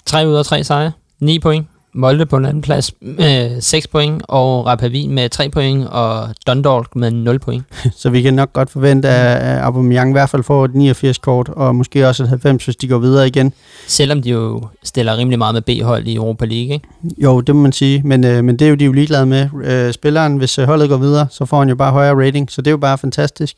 [0.06, 1.66] 3 ud af 3 sejre, 9 point.
[1.96, 6.96] Molde på en anden plads med 6 point, og Rapavin med 3 point, og Dundalk
[6.96, 7.64] med 0 point.
[8.00, 11.76] Så vi kan nok godt forvente, at Aubameyang i hvert fald får et 89-kort, og
[11.76, 13.52] måske også et 90, hvis de går videre igen.
[13.86, 16.88] Selvom de jo stiller rimelig meget med B-hold i Europa League, ikke?
[17.18, 19.48] Jo, det må man sige, men, øh, men det er jo de jo ligeglade med.
[19.64, 22.62] Øh, spilleren, hvis øh, holdet går videre, så får han jo bare højere rating, så
[22.62, 23.56] det er jo bare fantastisk.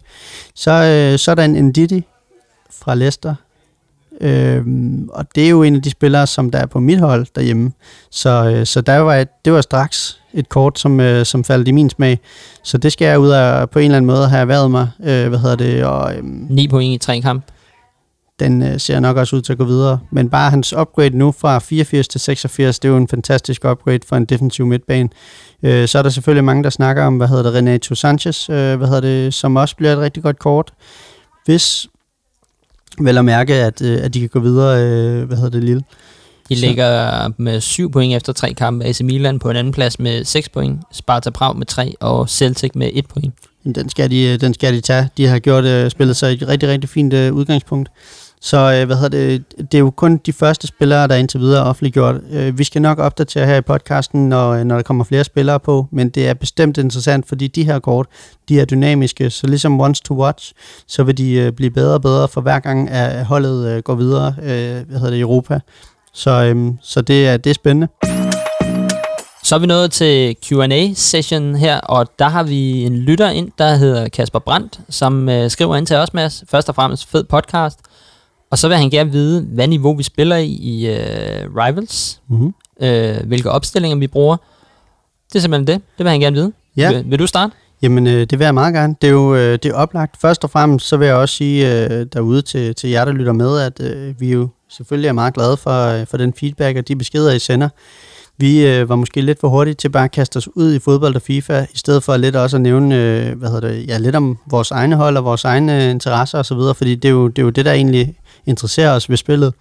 [0.55, 2.05] Så, øh, så er der en Ndidi
[2.71, 3.35] fra Leicester,
[4.21, 7.27] Øhm, og det er jo en af de spillere, som der er på mit hold
[7.35, 7.73] derhjemme.
[8.11, 11.69] Så, øh, så der var et, det var straks et kort, som, øh, som faldt
[11.69, 12.21] i min smag.
[12.63, 14.89] Så det skal jeg ud af på en eller anden måde have erhvervet mig.
[15.01, 15.85] Øh, hvad hedder det?
[15.85, 17.45] Og, øhm, 9 point i tre kamp.
[18.41, 19.99] den øh, ser nok også ud til at gå videre.
[20.11, 24.01] Men bare hans upgrade nu fra 84 til 86, det er jo en fantastisk upgrade
[24.09, 25.09] for en defensiv midtbane.
[25.63, 28.77] Øh, så er der selvfølgelig mange, der snakker om, hvad hedder det, Renato Sanchez, øh,
[28.77, 30.73] hvad hedder det, som også bliver et rigtig godt kort.
[31.45, 31.87] Hvis
[33.01, 35.83] vel at mærke, at, øh, at de kan gå videre, øh, hvad hedder det, Lille.
[36.49, 38.85] De ligger med 7 point efter tre kampe.
[38.85, 40.81] AC Milan på en anden plads med 6 point.
[40.93, 43.35] Sparta Prag med 3, og Celtic med 1 point.
[43.65, 45.09] Den skal de, øh, den skal de tage.
[45.17, 47.89] De har gjort øh, spillet sig et rigtig, rigtig fint øh, udgangspunkt.
[48.47, 51.65] Så øh, hvad hedder det, det er jo kun de første spillere, der indtil videre
[51.65, 52.17] offentliggjort.
[52.31, 55.61] Øh, vi skal nok opdatere her i podcasten, når, øh, når der kommer flere spillere
[55.61, 58.07] på, men det er bestemt interessant, fordi de her kort,
[58.49, 60.53] de er dynamiske, så ligesom Once to Watch,
[60.87, 63.95] så vil de øh, blive bedre og bedre for hver gang, at holdet øh, går
[63.95, 65.61] videre øh, hvad hedder det, i Europa.
[66.13, 67.89] Så, øh, så det, er, det er spændende.
[69.43, 73.75] Så er vi nået til Q&A-session her, og der har vi en lytter ind, der
[73.75, 76.45] hedder Kasper Brandt, som øh, skriver ind til os, Mads.
[76.51, 77.79] Først og fremmest fed podcast.
[78.51, 82.55] Og så vil han gerne vide, hvad niveau vi spiller i i øh, Rivals, Mm-hmm.
[82.83, 84.37] øh, hvilke opstillinger vi bruger.
[85.33, 85.83] Det er simpelthen det.
[85.99, 86.53] Det vil han gerne vide.
[86.77, 86.93] Ja.
[86.93, 87.53] Vil, vil du starte?
[87.83, 88.95] Jamen, øh, det vil jeg meget gerne.
[89.03, 90.21] Det er jo øh, det er oplagt.
[90.21, 93.33] Først og fremmest, så vil jeg også sige øh, derude til, til jer, der lytter
[93.33, 96.89] med, at øh, vi jo selvfølgelig er meget glade for, øh, for den feedback og
[96.89, 97.69] de beskeder, I sender.
[98.39, 101.15] Vi øh, var måske lidt for hurtige til bare at kaste os ud i fodbold
[101.15, 104.17] og FIFA, i stedet for lidt også at nævne øh, hvad hedder det, ja, lidt
[104.17, 107.39] om vores egne hold og vores egne øh, interesser osv., fordi det er, jo, det
[107.39, 108.15] er jo det, der egentlig
[108.47, 109.55] interesserer os ved spillet.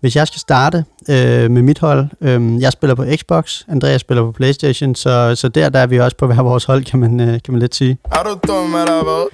[0.00, 4.22] Hvis jeg skal starte øh, med mit hold, øh, jeg spiller på Xbox, Andreas spiller
[4.22, 7.20] på Playstation, så, så der, der er vi også på hver vores hold, kan man,
[7.20, 7.98] øh, kan man lidt sige.
[8.04, 9.26] Er du dum, eller hvad?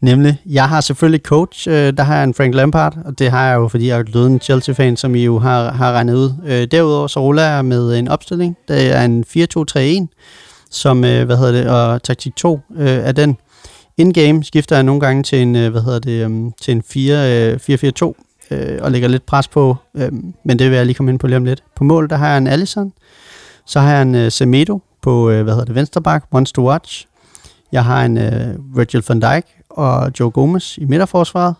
[0.00, 3.46] Nemlig, jeg har selvfølgelig coach, øh, der har jeg en Frank Lampard, og det har
[3.46, 6.32] jeg jo, fordi jeg er jo en Chelsea-fan, som I jo har, har regnet ud.
[6.46, 10.06] Øh, derudover så ruller jeg med en opstilling, det er en 4-2-3-1,
[10.70, 13.36] som, øh, hvad hedder det, og taktik 2 øh, er den.
[13.98, 17.52] In-game skifter jeg nogle gange til en, øh, hvad hedder det, um, til en 4,
[17.52, 20.12] øh, 4-4-2, øh, og lægger lidt pres på, øh,
[20.44, 21.64] men det vil jeg lige komme ind på lige om lidt.
[21.76, 22.92] På mål, der har jeg en Allison,
[23.66, 26.68] så har jeg en øh, Semedo på, øh, hvad hedder det, venstre bak, Wants to
[26.68, 27.06] Watch.
[27.72, 31.54] Jeg har en øh, Virgil van Dijk og Joe Gomez i midterforsvaret.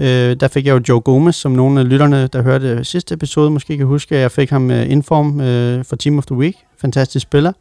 [0.00, 3.50] Øh, der fik jeg jo Joe Gomez, som nogle af lytterne, der hørte sidste episode,
[3.50, 6.56] måske kan huske, at jeg fik ham øh, inform øh, for Team of the Week.
[6.80, 7.52] Fantastisk spiller.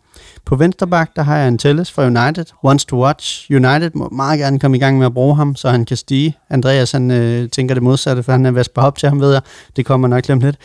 [0.45, 2.45] På venstreback, der har jeg en Telles fra United.
[2.63, 3.51] Wants to watch.
[3.51, 6.37] United må meget gerne komme i gang med at bruge ham, så han kan stige.
[6.49, 9.21] Andreas, han øh, tænker det modsatte, for han er ved at spare op til ham,
[9.21, 9.41] ved jeg.
[9.75, 10.55] Det kommer nok lige om lidt.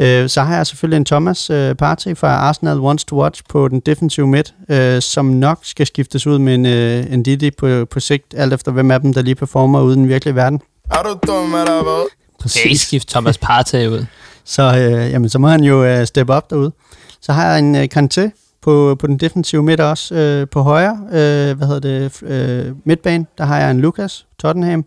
[0.00, 3.68] Øh, så har jeg selvfølgelig en Thomas øh, Partey fra Arsenal Wants to Watch på
[3.68, 7.84] den defensive midt, øh, som nok skal skiftes ud med en, øh, en Didi på,
[7.84, 10.60] på sigt, alt efter hvem af dem, der lige performer ude i den virkelige verden.
[10.90, 12.06] Er du dum, eller hvad?
[12.40, 12.80] Præcis.
[12.80, 14.06] skift Thomas Partey ud.
[14.44, 16.72] Så, øh, jamen, så må han jo øh, steppe op derude.
[17.20, 18.30] Så har jeg en øh, Kanté
[18.62, 20.14] på, på den defensive midt også.
[20.14, 24.84] Øh, på højre, øh, hvad hedder det, øh, midtbane, der har jeg en Lucas, Tottenham.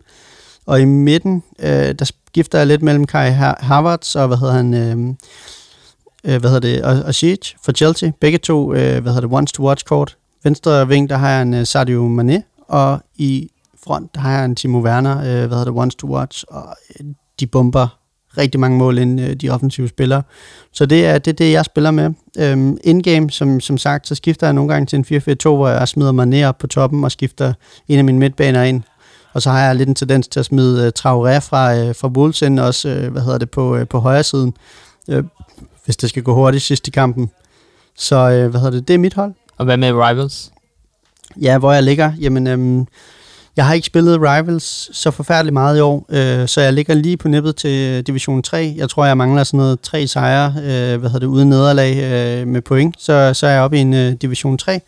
[0.66, 4.52] Og i midten, øh, der skifter jeg lidt mellem Kai Ha- Havertz og, hvad hedder
[4.54, 5.14] han, øh,
[6.34, 8.10] øh, hvad hedder det, og, og Siege for Chelsea.
[8.20, 10.16] Begge to, øh, hvad hedder det, wants to watch kort.
[10.44, 13.50] Venstre ving, der har jeg en øh, Sadio Mané, og i
[13.84, 16.76] front, der har jeg en Timo Werner, øh, hvad hedder det, wants to watch, og
[17.00, 17.06] øh,
[17.40, 17.98] de bomber
[18.38, 20.22] rigtig mange mål ind øh, de offensive spillere.
[20.72, 22.10] Så det er det, er det jeg spiller med.
[22.38, 25.88] Øhm, in-game, som, som sagt, så skifter jeg nogle gange til en 4-4-2, hvor jeg
[25.88, 27.52] smider Mané op på toppen og skifter
[27.88, 28.82] en af mine midtbaner ind.
[29.32, 32.08] Og så har jeg lidt en tendens til at smide uh, Traoré fra, uh, fra
[32.08, 34.54] Wolves ind også, uh, hvad hedder det, på, uh, på højre siden,
[35.08, 35.24] uh,
[35.84, 37.30] hvis det skal gå hurtigt sidst i kampen.
[37.96, 39.34] Så uh, hvad hedder det, det er mit hold.
[39.56, 40.52] Og hvad med Rivals?
[41.40, 42.86] Ja, hvor jeg ligger, jamen, øhm,
[43.56, 47.16] jeg har ikke spillet Rivals så forfærdeligt meget i år, øh, så jeg ligger lige
[47.16, 48.74] på nippet til Division 3.
[48.76, 52.48] Jeg tror, jeg mangler sådan noget tre sejre, øh, hvad hedder det, uden nederlag øh,
[52.48, 54.80] med point, så, så er jeg oppe i en øh, Division 3.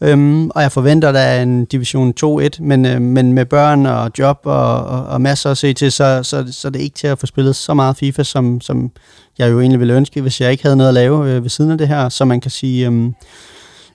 [0.00, 4.10] Øhm, og jeg forventer, der er en Division 2-1, men, øh, men med børn og
[4.18, 7.06] job og, og, og masser at se til, så, så, så det er ikke til
[7.06, 8.90] at få spillet så meget FIFA, som, som
[9.38, 11.70] jeg jo egentlig ville ønske, hvis jeg ikke havde noget at lave øh, ved siden
[11.70, 12.08] af det her.
[12.08, 13.12] Så man kan sige, øh,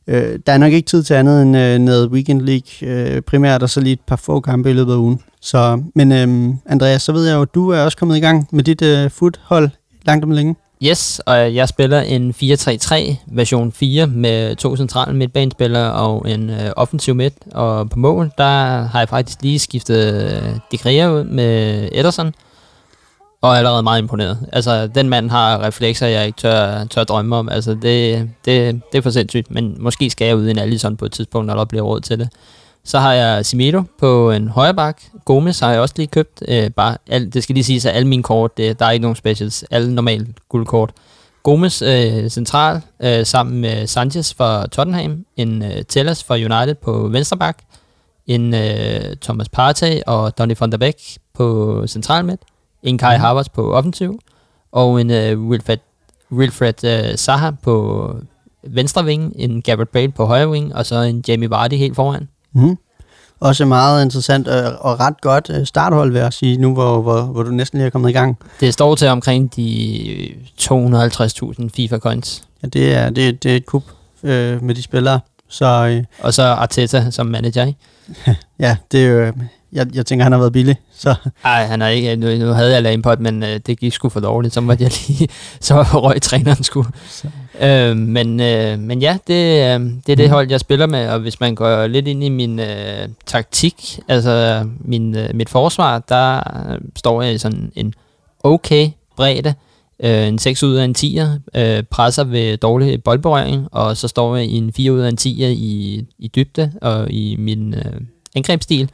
[0.08, 3.64] øh, der er nok ikke tid til andet end øh, noget Weekend League øh, primært,
[3.64, 5.20] og så lige et par få kampe i løbet af ugen.
[5.42, 8.48] Så, men øh, Andreas, så ved jeg jo, at du er også kommet i gang
[8.52, 9.70] med dit øh, foothold
[10.06, 10.56] langt om længe.
[10.84, 16.72] Yes, og jeg spiller en 4-3-3 version 4 med to centrale midtbanespillere og en øh,
[16.76, 17.34] offensiv midt.
[17.52, 22.34] Og på mål, der har jeg faktisk lige skiftet øh, De Gea ud med Ederson.
[23.42, 24.40] Og er allerede meget imponeret.
[24.54, 27.50] Altså, den mand har reflekser, jeg ikke tør, tør drømme om.
[27.50, 30.98] Altså, det, det, det er for sindssygt, men måske skal jeg ud i en Allison
[30.98, 32.30] på et tidspunkt, når der bliver råd til det.
[32.84, 35.02] Så har jeg Simedo på en højre bak.
[35.26, 36.44] Gomes har jeg også lige købt.
[36.48, 39.02] Øh, bare al, det skal lige sige, at alle mine kort, det, der er ikke
[39.02, 39.64] nogen specials.
[39.72, 40.92] Alle normale guldkort.
[41.44, 45.26] Gomes øh, central øh, sammen med Sanchez fra Tottenham.
[45.36, 47.58] En øh, Tellers fra United på venstre bak.
[48.28, 52.42] En øh, Thomas Partey og Donny van der Beek på central midt.
[52.84, 54.20] En Kai Havertz på offensiv.
[54.72, 55.78] Og en øh, Wilfred,
[56.32, 58.16] Wilfred øh, Zaha på
[58.64, 59.34] venstre wing.
[59.36, 60.76] En Gabriel Bale på højre wing.
[60.76, 62.28] Og så en Jamie Vardy helt foran.
[62.54, 62.78] Mm.
[63.40, 67.22] Også meget interessant og, og ret godt øh, starthold, vil jeg sige, nu hvor, hvor,
[67.22, 68.38] hvor du næsten lige er kommet i gang.
[68.60, 70.30] Det står til omkring de
[70.62, 72.44] 250.000 FIFA coins.
[72.64, 73.84] Ja, det er, det, det er et kub
[74.24, 75.20] øh, med de spillere.
[75.50, 77.80] Så øh, Og så Arteta som manager, ikke?
[78.60, 79.34] ja, det er jo,
[79.74, 80.76] jeg, jeg tænker, han har været billig.
[80.94, 83.94] Så Nej, han er ikke, nu, nu havde jeg lavet på men øh, det gik
[83.94, 85.30] sgu for dårligt, så måtte jeg lige,
[85.60, 86.86] så røg træneren sgu.
[87.62, 91.20] Øh, men, øh, men ja, det, øh, det er det hold, jeg spiller med, og
[91.20, 96.38] hvis man går lidt ind i min øh, taktik, altså min, øh, mit forsvar, der
[96.38, 97.94] øh, står jeg i sådan en
[98.44, 99.54] okay bredde, øh,
[100.00, 104.46] en 6 ud af en 10'er, øh, presser ved dårlig boldberøring, og så står jeg
[104.46, 108.02] i en 4 ud af en 10'er i, i dybde og i min øh,
[108.36, 108.90] angrebsstil.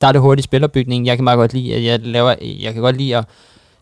[0.00, 1.06] Der er det hurtigt spillerbygning.
[1.06, 3.24] Jeg kan meget godt lide, at jeg laver, jeg kan godt lide at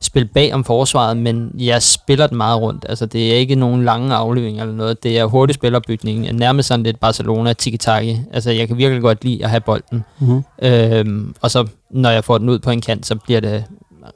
[0.00, 2.86] spille bag om forsvaret, men jeg spiller den meget rundt.
[2.88, 5.02] Altså, det er ikke nogen lange afleveringer eller noget.
[5.02, 6.32] Det er hurtig spillerbygning.
[6.32, 7.78] Nærmest sådan lidt Barcelona tiki
[8.32, 10.04] Altså, jeg kan virkelig godt lide at have bolden.
[10.18, 10.42] mm-hmm.
[10.62, 13.64] Øhm, og så, når jeg får den ud på en kant, så bliver det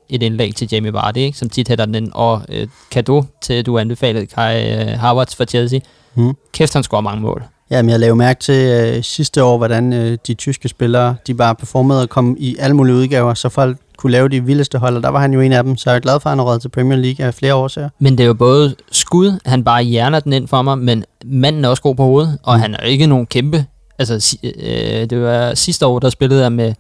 [0.09, 1.39] et indlæg til Jamie Vardy, ikke?
[1.39, 2.11] som tit hætter den.
[2.15, 5.81] Og øh, kado til, du anbefalede Kai øh, Havertz for Chelsea.
[6.15, 6.33] Mm.
[6.53, 7.43] Kæft, han scorer mange mål.
[7.71, 8.67] Jamen, jeg lavede mærke til
[8.97, 12.77] øh, sidste år, hvordan øh, de tyske spillere, de bare performede og kom i alle
[12.77, 15.53] mulige udgaver, så folk kunne lave de vildeste hold, og der var han jo en
[15.53, 17.55] af dem, så jeg er glad for, at han har til Premier League af flere
[17.55, 17.89] årsager.
[17.99, 21.65] Men det er jo både skud, han bare hjerner den ind for mig, men manden
[21.65, 22.61] er også god på hovedet, og Mm.
[22.61, 23.65] han er ikke nogen kæmpe.
[23.99, 26.75] Altså, si- øh, det var sidste år, der spillede jeg med,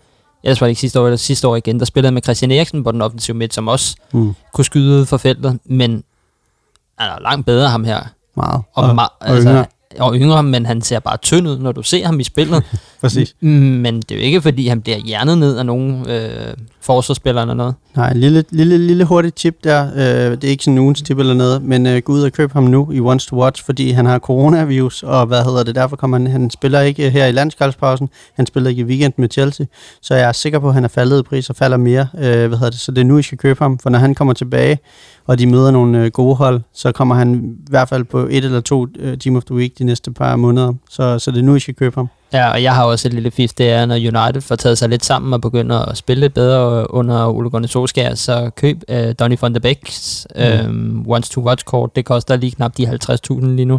[0.46, 2.84] ellers var det ikke sidste år, eller sidste år igen, der spillede med Christian Eriksen
[2.84, 4.34] på den offensive midt, som også Mm.
[4.54, 6.04] kunne skyde ud for feltet, men
[6.98, 8.00] han er langt bedre ham her.
[8.36, 8.62] Meget.
[8.74, 9.66] Og, Og, ma- og yngre.
[9.98, 12.64] og yngre, men han ser bare tynd ud, når du ser ham i spillet.
[13.00, 13.34] præcis.
[13.40, 16.54] Men det er jo ikke, fordi han bliver hjernet ned af nogen øh,
[16.86, 17.74] forsvarsspiller eller noget.
[17.96, 19.86] Nej, en lille, lille, lille hurtigt tip der.
[19.94, 22.52] Øh, det er ikke sådan ugens tip eller noget, men øh, gå ud og køb
[22.52, 25.96] ham nu i Wants to Watch, fordi han har coronavirus, og hvad hedder det, derfor
[25.96, 29.28] kommer han, han spiller ikke øh, her i landskabspausen, han spiller ikke i weekend med
[29.32, 29.66] Chelsea,
[30.02, 32.22] så jeg er sikker på, at han er faldet i pris og falder mere, øh,
[32.22, 34.34] hvad hedder det, så det er nu, I skal købe ham, for når han kommer
[34.34, 34.78] tilbage,
[35.26, 38.44] og de møder nogle øh, gode hold, så kommer han i hvert fald på et
[38.44, 41.42] eller to øh, Team of the Week de næste par måneder, så, så det er
[41.42, 42.08] nu, I skal købe ham.
[42.36, 44.88] Ja, og jeg har også et lille fif, det er, når United får taget sig
[44.88, 48.96] lidt sammen og begynder at spille lidt bedre under Ole Gunnar Solskjaer, så køb uh,
[49.18, 50.24] Donny van de Beek's
[50.66, 51.96] um, Once to Watch kort.
[51.96, 52.88] Det koster lige knap de
[53.30, 53.78] 50.000 lige nu.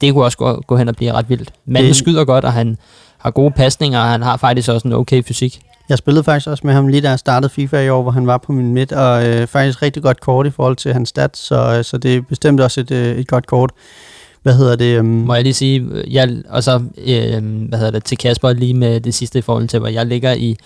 [0.00, 1.50] Det kunne også gå, gå hen og blive ret vildt.
[1.66, 2.78] Manden Det- skyder godt, og han
[3.18, 5.60] har gode pasninger, og han har faktisk også en okay fysik.
[5.88, 8.26] Jeg spillede faktisk også med ham lige da jeg startede FIFA i år, hvor han
[8.26, 11.38] var på min midt, og øh, faktisk rigtig godt kort i forhold til hans stats,
[11.38, 13.70] så, øh, så det er bestemt også et, øh, et godt kort.
[14.42, 14.98] Hvad hedder det?
[15.00, 18.74] Um, Må jeg lige sige, jeg, og så øh, hvad hedder det, til Kasper lige
[18.74, 20.56] med det sidste i forhold til, hvor jeg ligger i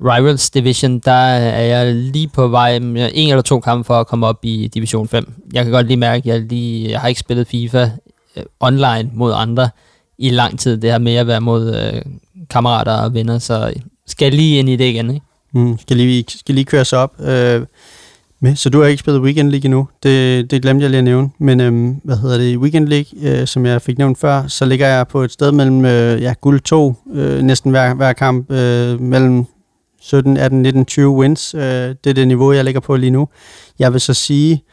[0.00, 4.06] Rivals Division, der er jeg lige på vej med en eller to kampe for at
[4.06, 5.32] komme op i Division 5.
[5.52, 7.90] Jeg kan godt lige mærke, at jeg, lige, jeg har ikke spillet FIFA
[8.36, 9.70] øh, online mod andre
[10.18, 10.76] i lang tid.
[10.76, 12.02] Det her med at være mod øh,
[12.50, 13.72] kammerater og venner, så
[14.06, 15.26] skal jeg lige ind i det igen, ikke?
[15.52, 17.20] mm, skal, lige, skal lige køre sig op.
[17.20, 17.62] Øh,
[18.42, 18.56] med.
[18.56, 19.88] Så du har ikke spillet Weekend League endnu.
[20.02, 21.30] Det, det glemte jeg lige at nævne.
[21.38, 22.50] Men øhm, hvad hedder det?
[22.50, 25.52] I Weekend League, øh, som jeg fik nævnt før, så ligger jeg på et sted
[25.52, 29.44] mellem øh, ja, guld 2, øh, næsten hver, hver kamp, øh, mellem
[30.00, 31.54] 17, 18, 19, 20 wins.
[31.54, 33.28] Øh, det er det niveau, jeg ligger på lige nu.
[33.78, 34.64] Jeg vil så sige,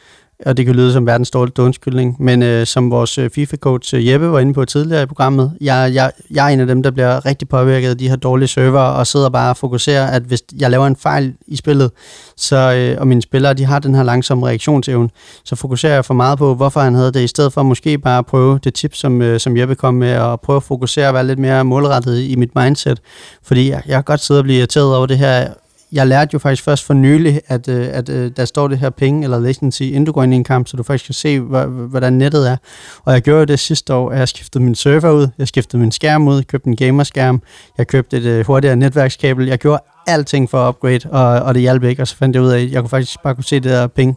[0.45, 4.07] og det kan lyde som verdens dårligste undskyldning, men øh, som vores øh, FIFA-coach øh,
[4.07, 6.91] Jeppe var inde på tidligere i programmet, jeg, jeg, jeg er en af dem, der
[6.91, 10.43] bliver rigtig påvirket af de her dårlige server, og sidder bare og fokuserer, at hvis
[10.59, 11.91] jeg laver en fejl i spillet,
[12.37, 15.09] så, øh, og mine spillere de har den her langsomme reaktionsevne,
[15.45, 18.17] så fokuserer jeg for meget på, hvorfor han havde det, i stedet for måske bare
[18.17, 21.13] at prøve det tip, som, øh, som Jeppe kom med, og prøve at fokusere og
[21.13, 22.99] være lidt mere målrettet i mit mindset,
[23.43, 25.47] fordi jeg, jeg kan godt sidde og blive irriteret over det her
[25.91, 28.89] jeg lærte jo faktisk først for nylig, at, øh, at øh, der står det her
[28.89, 31.39] penge eller latency, inden du går ind i en kamp, så du faktisk kan se,
[31.39, 32.57] hvordan nettet er.
[33.05, 35.91] Og jeg gjorde det sidste år, at jeg skiftede min server ud, jeg skiftede min
[35.91, 37.41] skærm ud, købte en gamerskærm,
[37.77, 41.61] jeg købte et øh, hurtigere netværkskabel, jeg gjorde alting for at upgrade, og, og det
[41.61, 43.55] hjalp ikke, og så fandt jeg ud af, at jeg kunne faktisk bare kunne se
[43.55, 44.15] det der penge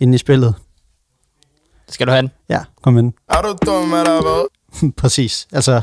[0.00, 0.54] inde i spillet.
[1.88, 2.30] Skal du have den?
[2.48, 3.12] Ja, kom ind.
[3.28, 4.46] Er du dum, eller hvad?
[5.02, 5.46] Præcis.
[5.52, 5.80] Altså,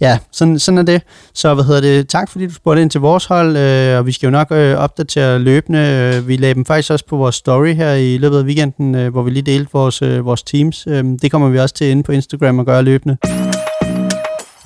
[0.00, 1.02] ja, sådan, sådan er det.
[1.34, 2.08] Så hvad hedder det?
[2.08, 4.76] Tak fordi du spurgte ind til vores hold, øh, og vi skal jo nok øh,
[4.76, 5.78] opdatere løbende.
[5.78, 9.12] Øh, vi lagde dem faktisk også på vores story her i løbet af weekenden, øh,
[9.12, 10.86] hvor vi lige delte vores, øh, vores teams.
[10.86, 13.16] Øh, det kommer vi også til inde på Instagram og gøre løbende.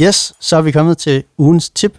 [0.02, 1.98] Yes, så er vi kommet til ugens tip.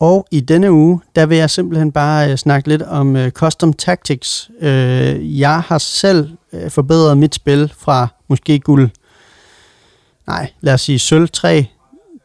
[0.00, 3.72] Og i denne uge, der vil jeg simpelthen bare øh, snakke lidt om øh, custom
[3.72, 4.50] tactics.
[4.60, 8.90] Øh, jeg har selv øh, forbedret mit spil fra måske guld,
[10.26, 11.66] nej, lad os sige sølv 3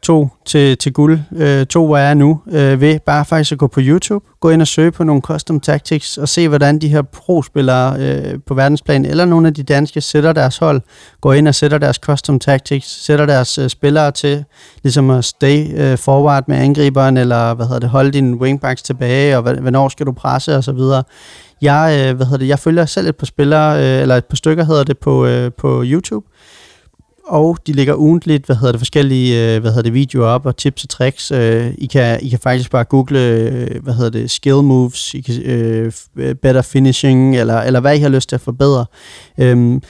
[0.02, 3.58] to til, til guld, øh, to hvor jeg er nu, øh, ved bare faktisk at
[3.58, 6.88] gå på YouTube, gå ind og søge på nogle custom tactics, og se hvordan de
[6.88, 10.80] her pro-spillere øh, på verdensplan, eller nogle af de danske, sætter deres hold,
[11.20, 14.44] går ind og sætter deres custom tactics, sætter deres øh, spillere til
[14.82, 19.36] ligesom at stay øh, forward med angriberen, eller hvad hedder det, holde dine wingbacks tilbage,
[19.36, 21.02] og hvornår skal du presse, og så videre.
[21.62, 24.36] Jeg, øh, hvad hedder det, jeg følger selv et par spillere, øh, eller et par
[24.36, 26.26] stykker hedder det på, øh, på YouTube,
[27.28, 30.56] og de lægger ugentligt, hvad hedder det, forskellige øh, hvad hedder det, videoer op og
[30.56, 31.30] tips og tricks.
[31.30, 35.20] Øh, I, kan, I kan faktisk bare google, øh, hvad hedder det, skill moves, I
[35.20, 35.34] kan,
[36.16, 38.86] uh, better finishing, eller, eller hvad I har lyst til at forbedre.
[39.38, 39.82] Um,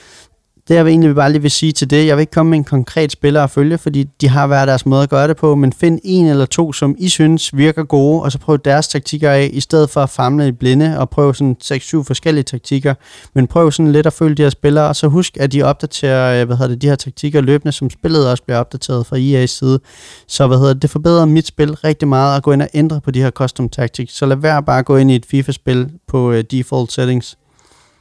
[0.69, 2.63] det jeg egentlig bare lige vil sige til det, jeg vil ikke komme med en
[2.63, 5.73] konkret spiller at følge, fordi de har hver deres måde at gøre det på, men
[5.73, 9.49] find en eller to, som I synes virker gode, og så prøv deres taktikker af,
[9.53, 12.93] i stedet for at famle i blinde og prøve sådan 6-7 forskellige taktikker,
[13.33, 16.41] men prøv sådan lidt at følge de her spillere, og så husk, at de opdaterer,
[16.41, 19.45] øh, hvad hedder det, de her taktikker løbende, som spillet også bliver opdateret fra EA's
[19.45, 19.79] side.
[20.27, 23.01] Så hvad hedder det, det forbedrer mit spil rigtig meget at gå ind og ændre
[23.01, 25.89] på de her custom tactics, så lad være bare at gå ind i et FIFA-spil
[26.07, 27.37] på øh, default settings.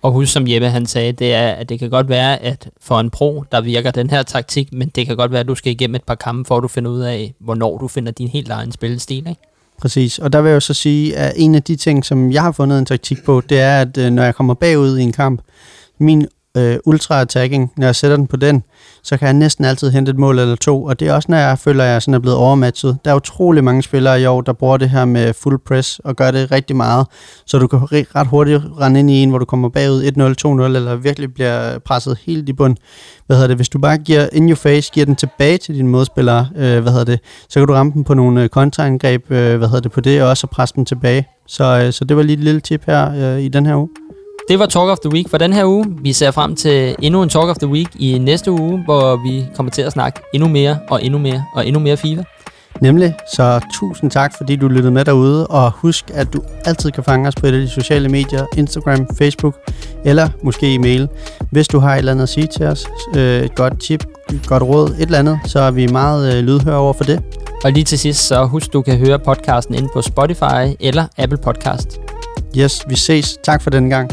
[0.03, 3.01] Og husk, som Jeppe han sagde, det er, at det kan godt være, at for
[3.01, 5.73] en pro, der virker den her taktik, men det kan godt være, at du skal
[5.73, 8.51] igennem et par kampe, for at du finder ud af, hvornår du finder din helt
[8.51, 9.43] egen spillestil, ikke?
[9.79, 12.43] Præcis, og der vil jeg jo så sige, at en af de ting, som jeg
[12.43, 15.13] har fundet en taktik på, det er, at øh, når jeg kommer bagud i en
[15.13, 15.43] kamp,
[15.99, 16.27] min
[16.59, 18.63] øh, ultra-attacking, når jeg sætter den på den,
[19.03, 21.39] så kan jeg næsten altid hente et mål eller to, og det er også, når
[21.39, 22.99] jeg føler, at jeg sådan er blevet overmatchet.
[23.05, 26.17] Der er utrolig mange spillere i år, der bruger det her med full press og
[26.17, 27.07] gør det rigtig meget,
[27.47, 30.77] så du kan ret hurtigt rende ind i en, hvor du kommer bagud 1-0, 2-0,
[30.77, 32.77] eller virkelig bliver presset helt i bund.
[33.27, 33.57] Hvad hedder det?
[33.57, 36.93] Hvis du bare giver in your face, giver den tilbage til dine modspillere, øh, hvad
[36.93, 39.93] hedder det, så kan du ramme dem på nogle øh, kontraangreb, øh, hvad hedder det,
[39.93, 41.29] på det, og også presse dem tilbage.
[41.47, 43.89] Så, øh, så det var lige et lille tip her øh, i den her uge.
[44.49, 45.87] Det var Talk of the Week for den her uge.
[46.03, 49.47] Vi ser frem til endnu en Talk of the Week i næste uge, hvor vi
[49.57, 52.23] kommer til at snakke endnu mere og endnu mere og endnu mere FIFA.
[52.81, 57.05] Nemlig, så tusind tak, fordi du lyttede med derude, og husk, at du altid kan
[57.05, 59.55] fange os på et af de sociale medier, Instagram, Facebook,
[60.05, 61.09] eller måske e-mail.
[61.51, 62.87] Hvis du har et eller andet at sige til os,
[63.17, 66.45] øh, et godt tip, et godt råd, et eller andet, så er vi meget øh,
[66.45, 67.23] lydhøre over for det.
[67.65, 71.39] Og lige til sidst, så husk, du kan høre podcasten ind på Spotify eller Apple
[71.39, 72.08] Podcast.
[72.57, 73.37] Yes, vi ses.
[73.43, 74.11] Tak for den gang.